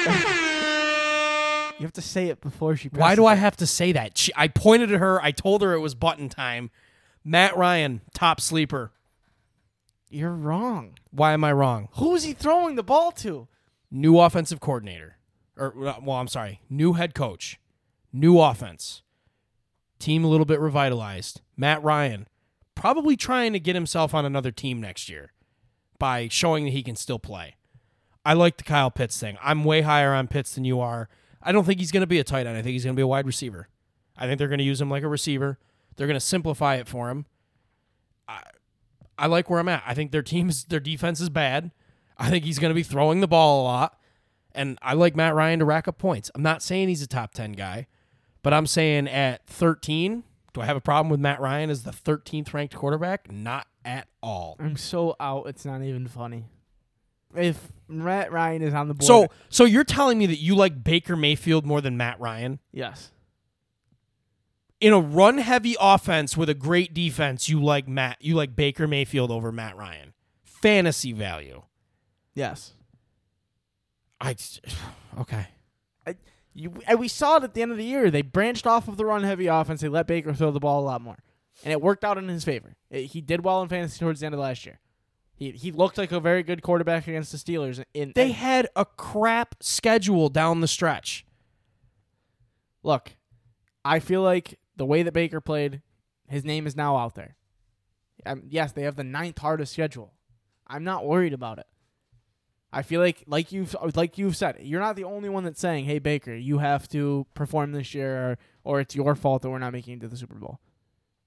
[0.06, 2.88] You have to say it before she.
[2.88, 4.16] Why do I have to say that?
[4.16, 5.20] She, I pointed at her.
[5.22, 6.70] I told her it was button time.
[7.24, 8.92] Matt Ryan, top sleeper.
[10.08, 10.98] You're wrong.
[11.10, 11.88] Why am I wrong?
[11.94, 13.48] Who's he throwing the ball to?
[13.90, 15.16] New offensive coordinator.
[15.56, 16.60] Or uh, well, I'm sorry.
[16.70, 17.58] New head coach.
[18.12, 19.02] New offense.
[19.98, 21.40] Team a little bit revitalized.
[21.56, 22.28] Matt Ryan
[22.74, 25.32] probably trying to get himself on another team next year
[25.98, 27.56] by showing that he can still play.
[28.26, 29.38] I like the Kyle Pitts thing.
[29.40, 31.08] I'm way higher on Pitts than you are.
[31.40, 32.58] I don't think he's going to be a tight end.
[32.58, 33.68] I think he's going to be a wide receiver.
[34.16, 35.60] I think they're going to use him like a receiver.
[35.94, 37.26] They're going to simplify it for him.
[38.26, 38.42] I,
[39.16, 39.84] I like where I'm at.
[39.86, 41.70] I think their team's their defense is bad.
[42.18, 43.96] I think he's going to be throwing the ball a lot.
[44.52, 46.28] And I like Matt Ryan to rack up points.
[46.34, 47.86] I'm not saying he's a top 10 guy,
[48.42, 51.92] but I'm saying at 13, do I have a problem with Matt Ryan as the
[51.92, 53.30] 13th ranked quarterback?
[53.30, 54.56] Not at all.
[54.58, 55.46] I'm so out.
[55.46, 56.46] It's not even funny.
[57.36, 60.82] If Matt Ryan is on the board, So, so you're telling me that you like
[60.82, 62.58] Baker Mayfield more than Matt Ryan?
[62.72, 63.10] yes,
[64.80, 68.86] In a run heavy offense with a great defense, you like Matt, you like Baker
[68.88, 70.12] Mayfield over Matt Ryan.
[70.44, 71.62] Fantasy value.
[72.34, 72.72] yes.
[74.20, 74.34] I
[75.20, 75.48] okay.
[76.58, 78.10] You, and we saw it at the end of the year.
[78.10, 79.82] They branched off of the run heavy offense.
[79.82, 81.18] They let Baker throw the ball a lot more,
[81.62, 82.76] and it worked out in his favor.
[82.88, 84.80] It- he did well in fantasy towards the end of last year.
[85.36, 87.84] He he looked like a very good quarterback against the Steelers.
[87.94, 91.24] In They had a crap schedule down the stretch.
[92.82, 93.16] look,
[93.84, 95.82] I feel like the way that Baker played,
[96.28, 97.36] his name is now out there.
[98.24, 100.14] Um, yes, they have the ninth hardest schedule.
[100.66, 101.66] I'm not worried about it.
[102.72, 105.84] I feel like, like you've like you've said, you're not the only one that's saying,
[105.84, 109.58] "Hey Baker, you have to perform this year, or, or it's your fault that we're
[109.58, 110.60] not making it to the Super Bowl."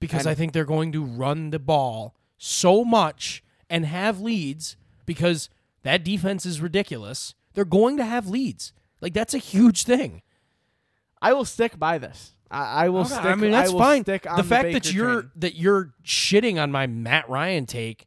[0.00, 4.76] because And- I think they're going to run the ball so much and have leads
[5.06, 5.48] because
[5.82, 7.34] that defense is ridiculous.
[7.54, 8.72] They're going to have leads.
[9.00, 10.20] Like that's a huge thing.
[11.22, 12.32] I will stick by this.
[12.50, 13.24] I, I will Okay, stick.
[13.24, 14.02] I mean that's will fine.
[14.02, 15.30] Stick on The fact Baker that you're train.
[15.36, 18.06] that you're shitting on my Matt Ryan take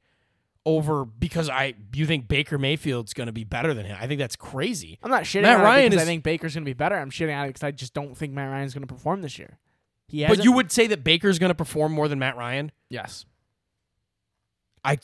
[0.65, 3.97] over because I you think Baker Mayfield's going to be better than him.
[3.99, 4.97] I think that's crazy.
[5.03, 6.73] I'm not shitting Matt on it Ryan because is- I think Baker's going to be
[6.73, 6.95] better.
[6.95, 9.37] I'm shitting on it because I just don't think Matt Ryan's going to perform this
[9.39, 9.57] year.
[10.07, 12.71] He But you would say that Baker's going to perform more than Matt Ryan?
[12.89, 13.25] yes.
[14.85, 14.97] I, I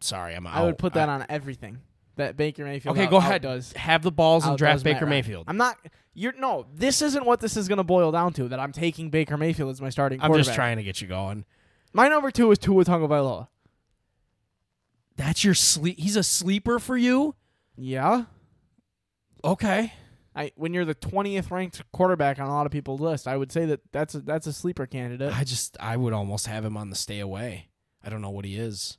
[0.00, 0.54] sorry, I'm out.
[0.56, 1.78] I would put that on everything
[2.16, 2.96] that Baker Mayfield.
[2.96, 3.42] Okay, out- go ahead.
[3.44, 5.10] outdoes- Have the balls and draft Matt Baker Ryan.
[5.10, 5.44] Mayfield.
[5.48, 5.76] I'm not.
[6.14, 6.66] You're no.
[6.74, 8.48] This isn't what this is going to boil down to.
[8.48, 10.20] That I'm taking Baker Mayfield as my starting.
[10.20, 11.44] I'm just trying to get you going.
[11.92, 13.48] My number two is Tua Tagovailoa.
[15.16, 15.98] That's your sleep.
[15.98, 17.34] He's a sleeper for you.
[17.76, 18.24] Yeah.
[19.44, 19.92] Okay.
[20.34, 23.50] I when you're the 20th ranked quarterback on a lot of people's list, I would
[23.50, 25.32] say that that's a, that's a sleeper candidate.
[25.34, 27.68] I just I would almost have him on the stay away.
[28.04, 28.98] I don't know what he is.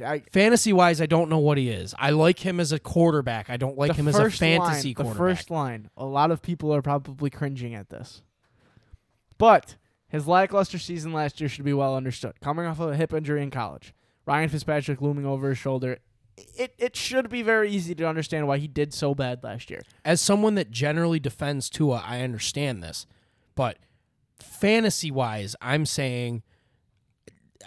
[0.00, 1.94] I, Fantasy wise, I don't know what he is.
[1.98, 3.50] I like him as a quarterback.
[3.50, 5.12] I don't like him as a fantasy line, quarterback.
[5.12, 8.22] The first line, a lot of people are probably cringing at this.
[9.38, 9.76] But
[10.08, 12.40] his lackluster season last year should be well understood.
[12.40, 13.94] Coming off of a hip injury in college,
[14.24, 15.98] Ryan Fitzpatrick looming over his shoulder,
[16.36, 19.82] it, it should be very easy to understand why he did so bad last year.
[20.04, 23.06] as someone that generally defends Tua, I understand this.
[23.54, 23.78] But
[24.38, 26.42] fantasy wise, I'm saying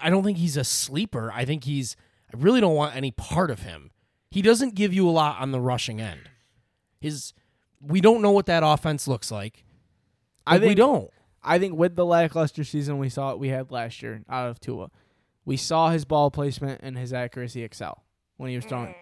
[0.02, 1.32] I don't think he's a sleeper.
[1.34, 1.96] I think he's
[2.34, 3.92] I really don't want any part of him.
[4.32, 6.22] He doesn't give you a lot on the rushing end.
[7.02, 7.34] His
[7.82, 9.64] we don't know what that offense looks like.
[10.46, 11.10] I Like, we think- don't.
[11.42, 14.92] I think with the lackluster season we saw we had last year out of Tua,
[15.46, 18.04] we saw his ball placement and his accuracy excel
[18.38, 18.94] when he was throwing.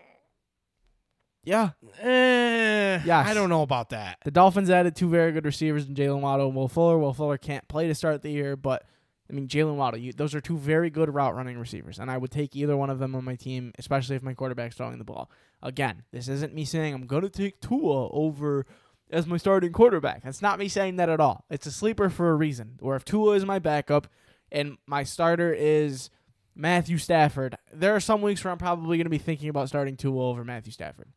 [1.43, 3.27] Yeah, Eh, Yes.
[3.27, 4.17] I don't know about that.
[4.25, 6.97] The Dolphins added two very good receivers in Jaylen Waddle and Will Fuller.
[6.97, 8.85] Will Fuller can't play to start the year, but
[9.29, 12.17] I mean Jaylen Waddle, you, those are two very good route running receivers, and I
[12.17, 15.03] would take either one of them on my team, especially if my quarterback's throwing the
[15.03, 15.29] ball.
[15.61, 18.65] Again, this isn't me saying I'm going to take Tua over
[19.09, 20.23] as my starting quarterback.
[20.23, 21.45] That's not me saying that at all.
[21.49, 22.77] It's a sleeper for a reason.
[22.81, 24.07] Or if Tua is my backup
[24.51, 26.09] and my starter is
[26.55, 29.95] Matthew Stafford, there are some weeks where I'm probably going to be thinking about starting
[29.95, 31.07] Tua over Matthew Stafford.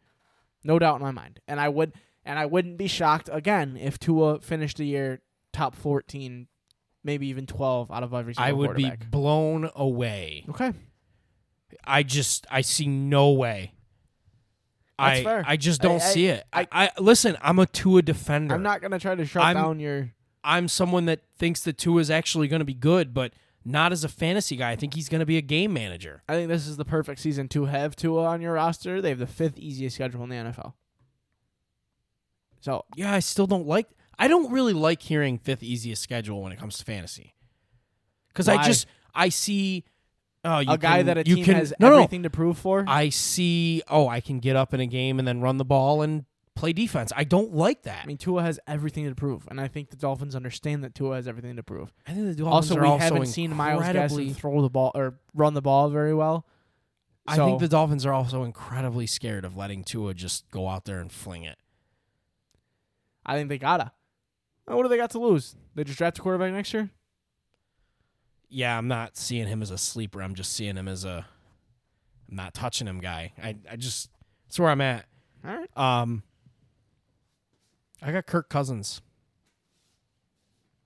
[0.62, 1.40] no doubt in my mind.
[1.48, 1.92] And I would
[2.24, 6.46] and I wouldn't be shocked again if Tua finished the year top 14,
[7.04, 9.10] maybe even 12 out of every single I would be quarterback.
[9.10, 10.44] blown away.
[10.50, 10.72] okay.
[11.84, 13.74] I just I see no way.
[14.98, 15.44] That's I fair.
[15.46, 16.44] I just don't I- see it.
[16.52, 17.36] I, I- I listen.
[17.40, 18.54] I'm a Tua defender.
[18.54, 20.12] I'm not gonna try to shut I'm- down your.
[20.42, 24.04] I'm someone that thinks that Tua is actually going to be good, but not as
[24.04, 24.70] a fantasy guy.
[24.70, 26.22] I think he's going to be a game manager.
[26.30, 29.02] I think this is the perfect season to have Tua on your roster.
[29.02, 30.72] They have the fifth easiest schedule in the NFL.
[32.60, 33.88] So Yeah, I still don't like.
[34.20, 37.34] I don't really like hearing fifth easiest schedule when it comes to fantasy,
[38.28, 39.84] because I just I see.
[40.44, 41.94] Oh, you a guy can- that a you team can, has no, no.
[41.96, 42.84] everything to prove for.
[42.86, 43.82] I see.
[43.88, 46.72] Oh, I can get up in a game and then run the ball and play
[46.72, 47.12] defense.
[47.16, 48.02] I don't like that.
[48.04, 51.16] I mean, Tua has everything to prove, and I think the Dolphins understand that Tua
[51.16, 51.92] has everything to prove.
[52.06, 54.92] I think the Dolphins Also, are we also haven't seen Myles Gaskin throw the ball
[54.94, 56.46] or run the ball very well.
[57.26, 60.98] I think the Dolphins are also incredibly scared of letting Tua just go out there
[61.00, 61.58] and fling it.
[63.24, 63.92] I think they gotta.
[64.70, 65.56] Oh, What do they got to lose?
[65.74, 66.90] They just draft a quarterback next year.
[68.48, 70.22] Yeah, I'm not seeing him as a sleeper.
[70.22, 71.26] I'm just seeing him as a
[72.28, 73.32] I'm not touching him guy.
[73.42, 74.10] I I just
[74.46, 75.06] that's where I'm at.
[75.44, 75.76] All right.
[75.76, 76.22] Um
[78.00, 79.02] I got Kirk Cousins.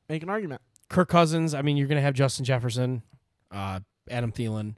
[0.08, 0.62] Make an argument.
[0.88, 3.02] Kirk Cousins, I mean, you're going to have Justin Jefferson,
[3.50, 3.80] uh,
[4.10, 4.74] Adam Thielen.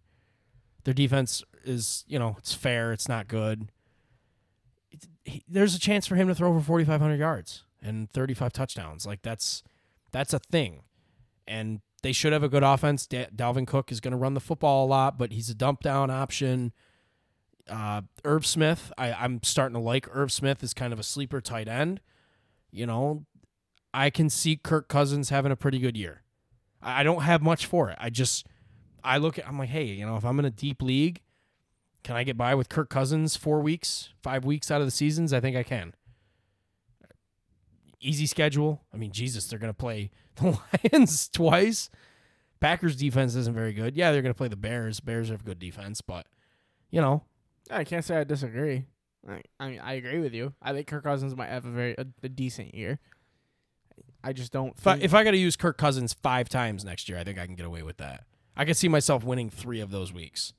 [0.85, 2.93] Their defense is, you know, it's fair.
[2.93, 3.71] It's not good.
[4.93, 9.07] It's, he, there's a chance for him to throw over 4,500 yards and 35 touchdowns.
[9.07, 9.63] Like that's
[10.13, 10.83] that's a thing.
[11.47, 13.07] And they should have a good offense.
[13.07, 15.81] Da- Dalvin Cook is going to run the football a lot, but he's a dump
[15.81, 16.73] down option.
[17.69, 21.41] Uh, Irv Smith, I, I'm starting to like Irv Smith as kind of a sleeper
[21.41, 22.01] tight end.
[22.71, 23.25] You know,
[23.93, 26.23] I can see Kirk Cousins having a pretty good year.
[26.83, 27.97] I I don't have much for it.
[28.01, 28.47] I just
[29.03, 31.23] I look at I'm like, hey, you know, if I'm in a deep league,
[32.05, 35.33] can I get by with Kirk Cousins four weeks, five weeks out of the seasons?
[35.33, 35.95] I think I can.
[38.07, 38.83] Easy schedule.
[38.95, 40.59] I mean, Jesus, they're gonna play the
[40.93, 41.91] Lions twice.
[42.61, 43.97] Packers defense isn't very good.
[43.97, 45.01] Yeah, they're gonna play the Bears.
[45.01, 46.27] Bears have good defense, but
[46.91, 47.25] you know,
[47.71, 48.87] I can't say I disagree.
[49.29, 50.55] I, I mean, I agree with you.
[50.63, 53.01] I think Kirk Cousins might have a very a, a decent year.
[54.23, 54.75] I just don't.
[54.77, 57.39] if I, if I got to use Kirk Cousins five times next year, I think
[57.39, 58.25] I can get away with that.
[58.57, 60.53] I could see myself winning three of those weeks.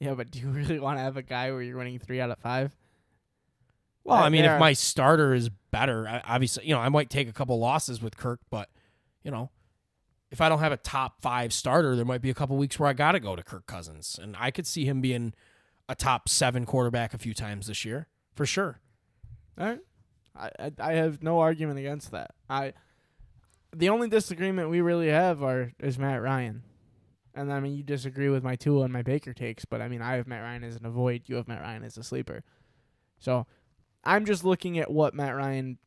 [0.00, 2.30] yeah, but do you really want to have a guy where you're winning three out
[2.30, 2.72] of five?
[4.04, 7.28] Well, I mean, if my starter is better, I, obviously, you know, I might take
[7.28, 8.68] a couple losses with Kirk, but
[9.22, 9.50] you know,
[10.30, 12.88] if I don't have a top five starter, there might be a couple weeks where
[12.88, 15.34] I got to go to Kirk Cousins, and I could see him being
[15.88, 18.80] a top seven quarterback a few times this year for sure.
[19.58, 19.80] All right.
[20.34, 22.32] I, I I have no argument against that.
[22.48, 22.72] I
[23.74, 26.62] the only disagreement we really have are is Matt Ryan.
[27.34, 30.02] And I mean you disagree with my Tua and my Baker takes, but I mean
[30.02, 32.42] I have Matt Ryan as an avoid, you have Matt Ryan as a sleeper.
[33.18, 33.46] So
[34.04, 35.78] I'm just looking at what Matt Ryan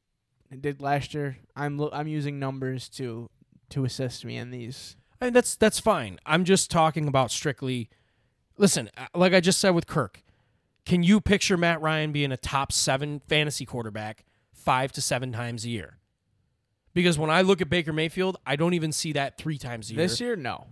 [0.60, 1.38] did last year.
[1.56, 3.30] I'm lo- I'm using numbers to
[3.70, 4.96] to assist me in these.
[5.20, 6.20] I mean, that's that's fine.
[6.26, 7.90] I'm just talking about strictly.
[8.58, 10.22] Listen, uh, like I just said with Kirk,
[10.86, 15.66] can you picture Matt Ryan being a top seven fantasy quarterback five to seven times
[15.66, 15.98] a year?
[16.94, 19.94] Because when I look at Baker Mayfield, I don't even see that three times a
[19.94, 20.04] year.
[20.04, 20.68] This year, no.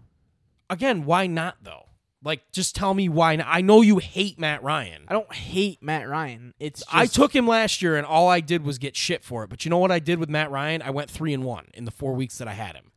[0.69, 1.89] Again, why not though?
[2.23, 3.35] Like, just tell me why.
[3.35, 3.47] Not.
[3.49, 5.03] I know you hate Matt Ryan.
[5.09, 6.53] I don't hate Matt Ryan.
[6.59, 9.43] It's just, I took him last year, and all I did was get shit for
[9.43, 9.49] it.
[9.49, 10.81] But you know what I did with Matt Ryan?
[10.81, 12.91] I went three and one in the four weeks that I had him.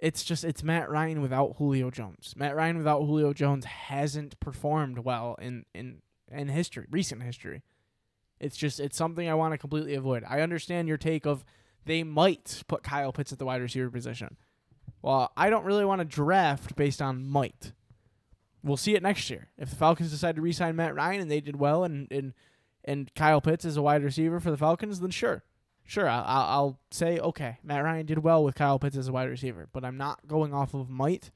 [0.00, 2.34] it's just it's Matt Ryan without Julio Jones.
[2.36, 7.62] Matt Ryan without Julio Jones hasn't performed well in in in history, recent history.
[8.38, 10.24] It's just it's something I want to completely avoid.
[10.28, 11.42] I understand your take of
[11.86, 14.36] they might put Kyle Pitts at the wide receiver position.
[15.00, 17.72] Well, I don't really want to draft based on might.
[18.64, 19.48] We'll see it next year.
[19.58, 22.32] If the Falcons decide to re-sign Matt Ryan and they did well and and
[22.82, 25.44] and Kyle Pitts is a wide receiver for the Falcons, then sure.
[25.86, 27.58] Sure, I'll, I'll say okay.
[27.62, 30.54] Matt Ryan did well with Kyle Pitts as a wide receiver, but I'm not going
[30.54, 31.30] off of might.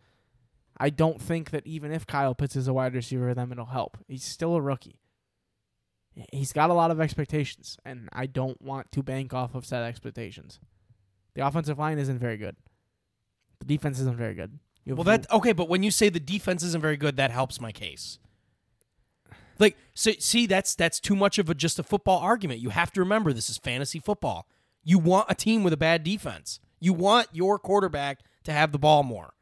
[0.80, 3.98] I don't think that even if Kyle Pitts is a wide receiver, then it'll help.
[4.06, 5.00] He's still a rookie.
[6.32, 9.82] He's got a lot of expectations, and I don't want to bank off of set
[9.82, 10.60] expectations.
[11.34, 12.56] The offensive line isn't very good.
[13.60, 14.58] The defense isn't very good.
[14.88, 17.60] You Well, that okay, but when you say the defense isn't very good, that helps
[17.60, 18.18] my case.
[19.58, 22.60] Like, so, see, that's that's too much of a just a football argument.
[22.60, 24.48] You have to remember this is fantasy football.
[24.82, 26.58] You want a team with a bad defense.
[26.80, 29.34] You want your quarterback to have the ball more.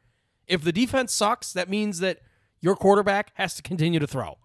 [0.49, 2.19] If the defense sucks, that means that
[2.61, 4.39] your quarterback has to continue to throw.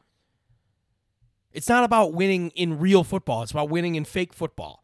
[1.51, 3.41] It's not about winning in real football.
[3.41, 4.83] It's about winning in fake football.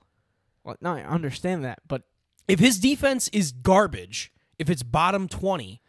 [0.64, 2.04] well, no, I understand that, but
[2.48, 5.82] If his defense is garbage, if it's bottom 20,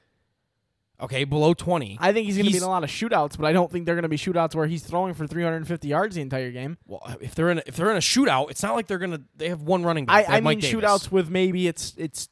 [1.00, 1.98] Okay, below 20.
[2.00, 3.86] I think he's going to be in a lot of shootouts, but I don't think
[3.86, 6.76] they're going to be shootouts where he's throwing for 350 yards the entire game.
[6.86, 8.98] well, uh, if they're in a, if they're in a shootout, it's not like they're
[8.98, 9.20] gonna.
[9.36, 10.28] They have one running back.
[10.28, 12.28] I, I mean shootouts with maybe it's it's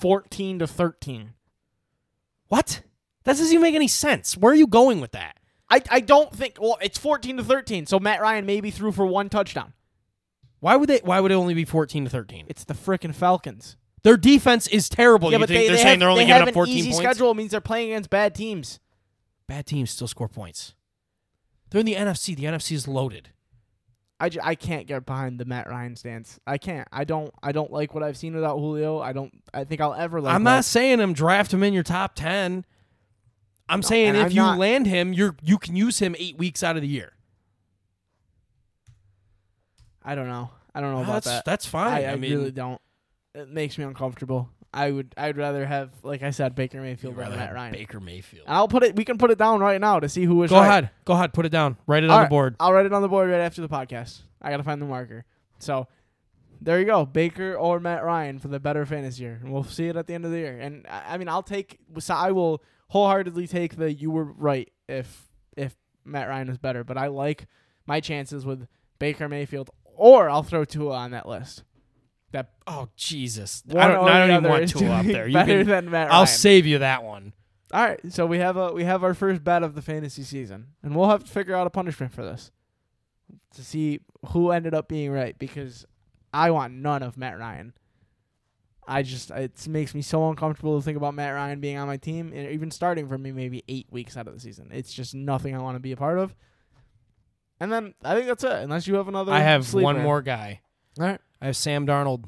[0.00, 1.32] 14 to 13.
[2.48, 2.82] What?
[3.24, 4.36] That doesn't even make any sense.
[4.36, 5.38] Where are you going with that?
[5.70, 7.86] I, I don't think well it's 14 to 13.
[7.86, 9.72] So Matt Ryan maybe threw for one touchdown.
[10.58, 10.98] Why would they?
[10.98, 12.46] Why would it only be 14 to 13?
[12.48, 13.76] It's the frickin' Falcons.
[14.02, 15.30] Their defense is terrible.
[15.30, 16.72] yeah, you but think they, they're they saying have, they're only they giving up 14
[16.72, 16.98] an easy points?
[17.04, 17.34] schedule.
[17.34, 18.80] Means they're playing against bad teams.
[19.46, 20.74] Bad teams still score points.
[21.70, 22.34] They're in the NFC.
[22.36, 23.30] The NFC is loaded.
[24.18, 26.38] I, j- I can't get behind the Matt Ryan stance.
[26.46, 26.86] I can't.
[26.92, 29.00] I don't I don't like what I've seen without Julio.
[29.00, 30.54] I don't I think I'll ever like I'm that.
[30.56, 32.64] not saying him draft him in your top 10.
[33.68, 36.62] I'm saying if I'm you not- land him, you're you can use him 8 weeks
[36.62, 37.12] out of the year.
[40.02, 40.50] I don't know.
[40.74, 41.44] I don't know Ah, about that's that.
[41.44, 41.92] that's fine.
[41.92, 42.80] I, I, I mean, really don't.
[43.40, 44.48] It makes me uncomfortable.
[44.72, 47.54] I would I'd rather have like I said Baker Mayfield you'd than rather Matt have
[47.56, 47.72] Ryan.
[47.72, 48.44] Baker Mayfield.
[48.46, 48.94] I'll put it.
[48.94, 50.50] We can put it down right now to see who is.
[50.50, 50.68] Go right.
[50.68, 50.90] ahead.
[51.04, 51.32] Go ahead.
[51.32, 51.76] Put it down.
[51.86, 52.56] Write it All on right, the board.
[52.60, 54.20] I'll write it on the board right after the podcast.
[54.40, 55.24] I gotta find the marker.
[55.58, 55.88] So
[56.60, 59.88] there you go, Baker or Matt Ryan for the better fantasy year, and we'll see
[59.88, 60.58] it at the end of the year.
[60.58, 61.78] And I I mean, I'll take.
[61.98, 65.74] So I will wholeheartedly take the you were right if if
[66.04, 67.46] Matt Ryan was better, but I like
[67.86, 68.68] my chances with
[69.00, 71.64] Baker Mayfield, or I'll throw Tua on that list.
[72.32, 73.62] That Oh Jesus!
[73.66, 75.26] one I don't, I don't even want Tua up there.
[75.26, 77.32] You better can, than Matt I'll save you that one.
[77.72, 80.68] All right, so we have a we have our first bet of the fantasy season,
[80.82, 82.50] and we'll have to figure out a punishment for this
[83.54, 85.86] to see who ended up being right because
[86.32, 87.72] I want none of Matt Ryan.
[88.86, 91.96] I just it makes me so uncomfortable to think about Matt Ryan being on my
[91.96, 94.70] team and even starting for me maybe eight weeks out of the season.
[94.72, 96.34] It's just nothing I want to be a part of.
[97.60, 98.50] And then I think that's it.
[98.50, 99.84] Unless you have another, I have sleeper.
[99.84, 100.60] one more guy.
[100.98, 102.24] All right, I have Sam Darnold.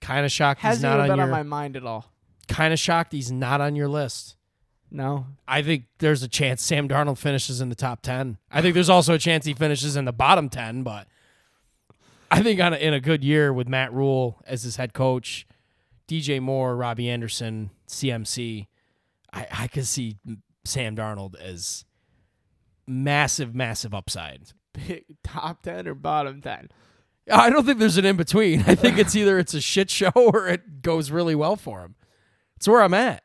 [0.00, 1.24] Kind of shocked he's hasn't not even on been your.
[1.26, 2.10] on my mind at all.
[2.48, 4.36] Kind of shocked he's not on your list.
[4.90, 8.38] No, I think there's a chance Sam Darnold finishes in the top 10.
[8.50, 11.06] I think there's also a chance he finishes in the bottom 10, but
[12.28, 15.46] I think on a, in a good year with Matt Rhule as his head coach,
[16.08, 18.66] DJ Moore, Robbie Anderson, CMC,
[19.32, 20.16] I, I could see
[20.64, 21.84] Sam Darnold as
[22.84, 24.52] massive, massive upside.
[24.72, 26.68] Big top ten or bottom ten.
[27.30, 28.60] I don't think there's an in between.
[28.66, 31.94] I think it's either it's a shit show or it goes really well for him.
[32.56, 33.24] It's where I'm at.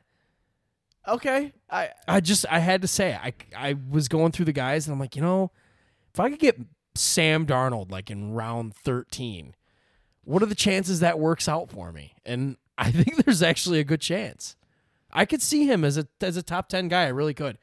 [1.07, 4.87] Okay, I I just I had to say I I was going through the guys
[4.87, 5.51] and I'm like, you know,
[6.13, 6.59] if I could get
[6.95, 9.53] Sam Darnold like in round 13,
[10.23, 12.15] what are the chances that works out for me?
[12.25, 14.55] And I think there's actually a good chance.
[15.11, 17.57] I could see him as a as a top 10 guy, I really could.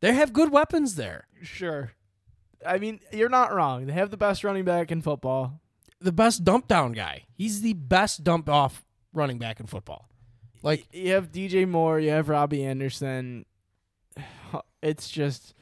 [0.00, 1.28] They have good weapons there.
[1.42, 1.92] Sure.
[2.66, 3.86] I mean, you're not wrong.
[3.86, 5.60] They have the best running back in football.
[6.00, 7.24] The best dump down guy.
[7.34, 10.08] He's the best dump off running back in football.
[10.62, 13.46] Like you have DJ Moore, you have Robbie Anderson.
[14.84, 15.54] It's just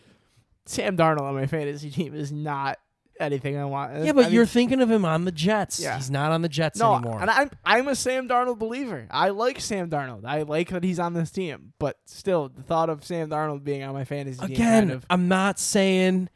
[0.64, 2.78] Sam Darnold on my fantasy team is not
[3.20, 4.04] anything I want.
[4.04, 5.78] yeah, but I you're thinking of him on the Jets.
[5.78, 5.96] Yeah.
[5.96, 7.20] He's not on the Jets no, anymore.
[7.20, 9.06] and I'm I'm a Sam Darnold believer.
[9.10, 10.24] I like Sam Darnold.
[10.24, 13.82] I like that he's on this team, but still, the thought of Sam Darnold being
[13.82, 16.30] on my fantasy team Again, kind of I'm not saying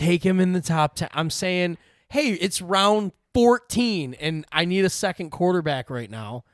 [0.00, 1.08] take him in the top 10.
[1.12, 1.78] I'm saying,
[2.08, 6.44] hey, it's round 14 and I need a second quarterback right now.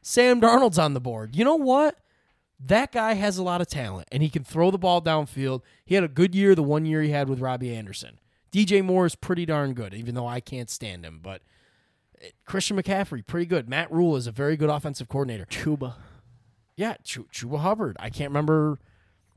[0.00, 1.34] Sam Darnold's on the board.
[1.34, 1.98] You know what?
[2.60, 5.62] That guy has a lot of talent and he can throw the ball downfield.
[5.84, 8.20] He had a good year the one year he had with Robbie Anderson.
[8.52, 11.18] DJ Moore is pretty darn good, even though I can't stand him.
[11.20, 11.42] But
[12.22, 13.68] eh, Christian McCaffrey, pretty good.
[13.68, 15.46] Matt Rhule is a very good offensive coordinator.
[15.46, 15.94] Chuba.
[16.76, 17.96] Yeah, Ch- Chuba Hubbard.
[17.98, 18.78] I can't remember.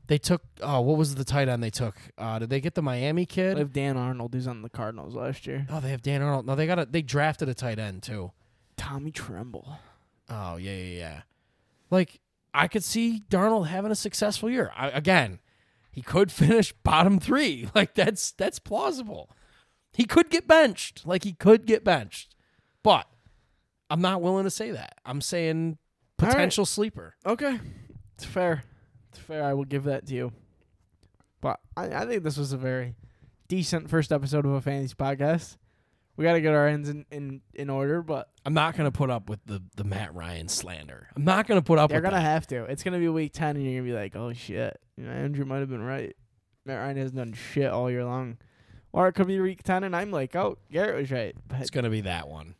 [0.08, 0.42] They took.
[0.62, 1.94] Oh, what was the tight end they took?
[2.16, 3.58] Uh, did they get the Miami kid?
[3.58, 5.66] have Dan Arnold, who's on the Cardinals last year.
[5.70, 6.46] Oh, they have Dan Arnold.
[6.46, 6.86] No, they got a.
[6.86, 8.32] They drafted a tight end too.
[8.76, 9.78] Tommy Tremble.
[10.30, 11.20] Oh yeah, yeah, yeah.
[11.90, 12.20] Like
[12.54, 14.72] I could see Darnold having a successful year.
[14.74, 15.40] I, again,
[15.90, 17.68] he could finish bottom three.
[17.74, 19.30] Like that's that's plausible.
[19.92, 21.06] He could get benched.
[21.06, 22.34] Like he could get benched,
[22.82, 23.06] but
[23.90, 24.94] I'm not willing to say that.
[25.04, 25.76] I'm saying
[26.20, 26.32] All right.
[26.34, 27.14] potential sleeper.
[27.26, 27.58] Okay,
[28.14, 28.64] it's fair.
[29.18, 29.44] Fair.
[29.44, 30.32] I will give that to you.
[31.40, 32.94] But I, I think this was a very
[33.48, 35.56] decent first episode of a fantasy podcast.
[36.16, 39.08] We got to get our ends in, in, in order, but I'm not gonna put
[39.08, 41.06] up with the the Matt Ryan slander.
[41.14, 42.28] I'm not gonna put up with you're with gonna that.
[42.28, 42.64] have to.
[42.64, 45.44] It's gonna be week ten, and you're gonna be like, "Oh shit, you know, Andrew
[45.44, 46.16] might have been right.
[46.66, 48.38] Matt Ryan hasn't done shit all year long."
[48.90, 51.70] Or it could be week ten, and I'm like, "Oh, Garrhett was right," but It's
[51.70, 52.56] gonna be that one.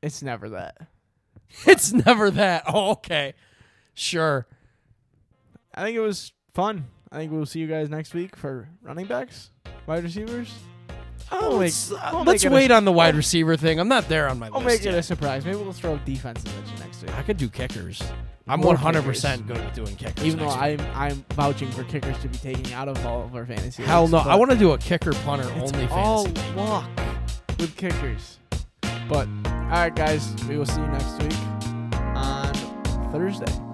[0.00, 0.78] it's never that.
[1.66, 2.62] It's never that.
[2.66, 3.34] Oh, okay.
[3.92, 4.46] Sure.
[5.74, 6.86] I think it was fun.
[7.10, 9.50] I think we'll see you guys next week for running backs,
[9.86, 10.52] wide receivers.
[11.30, 13.78] Oh, We'll let's uh, let's make it a- wait on the wide receiver thing.
[13.78, 14.84] I'm not there on my I'll list.
[14.84, 15.44] make it a surprise.
[15.44, 17.16] Maybe we'll throw defenses at you next week.
[17.16, 18.02] I could do kickers.
[18.48, 19.16] I'm more 100 kickers.
[19.16, 20.24] percent going to be doing kickers.
[20.24, 20.56] Even though week.
[20.56, 23.82] I'm I'm vouching for kickers to be taken out of all of our fantasy.
[23.82, 26.52] hell leagues, no, I want to do a kicker punter only all fantasy.
[26.54, 26.90] luck
[27.58, 28.38] with kickers.
[29.08, 31.38] But all right, guys, we will see you next week
[32.16, 32.52] on
[33.12, 33.71] Thursday.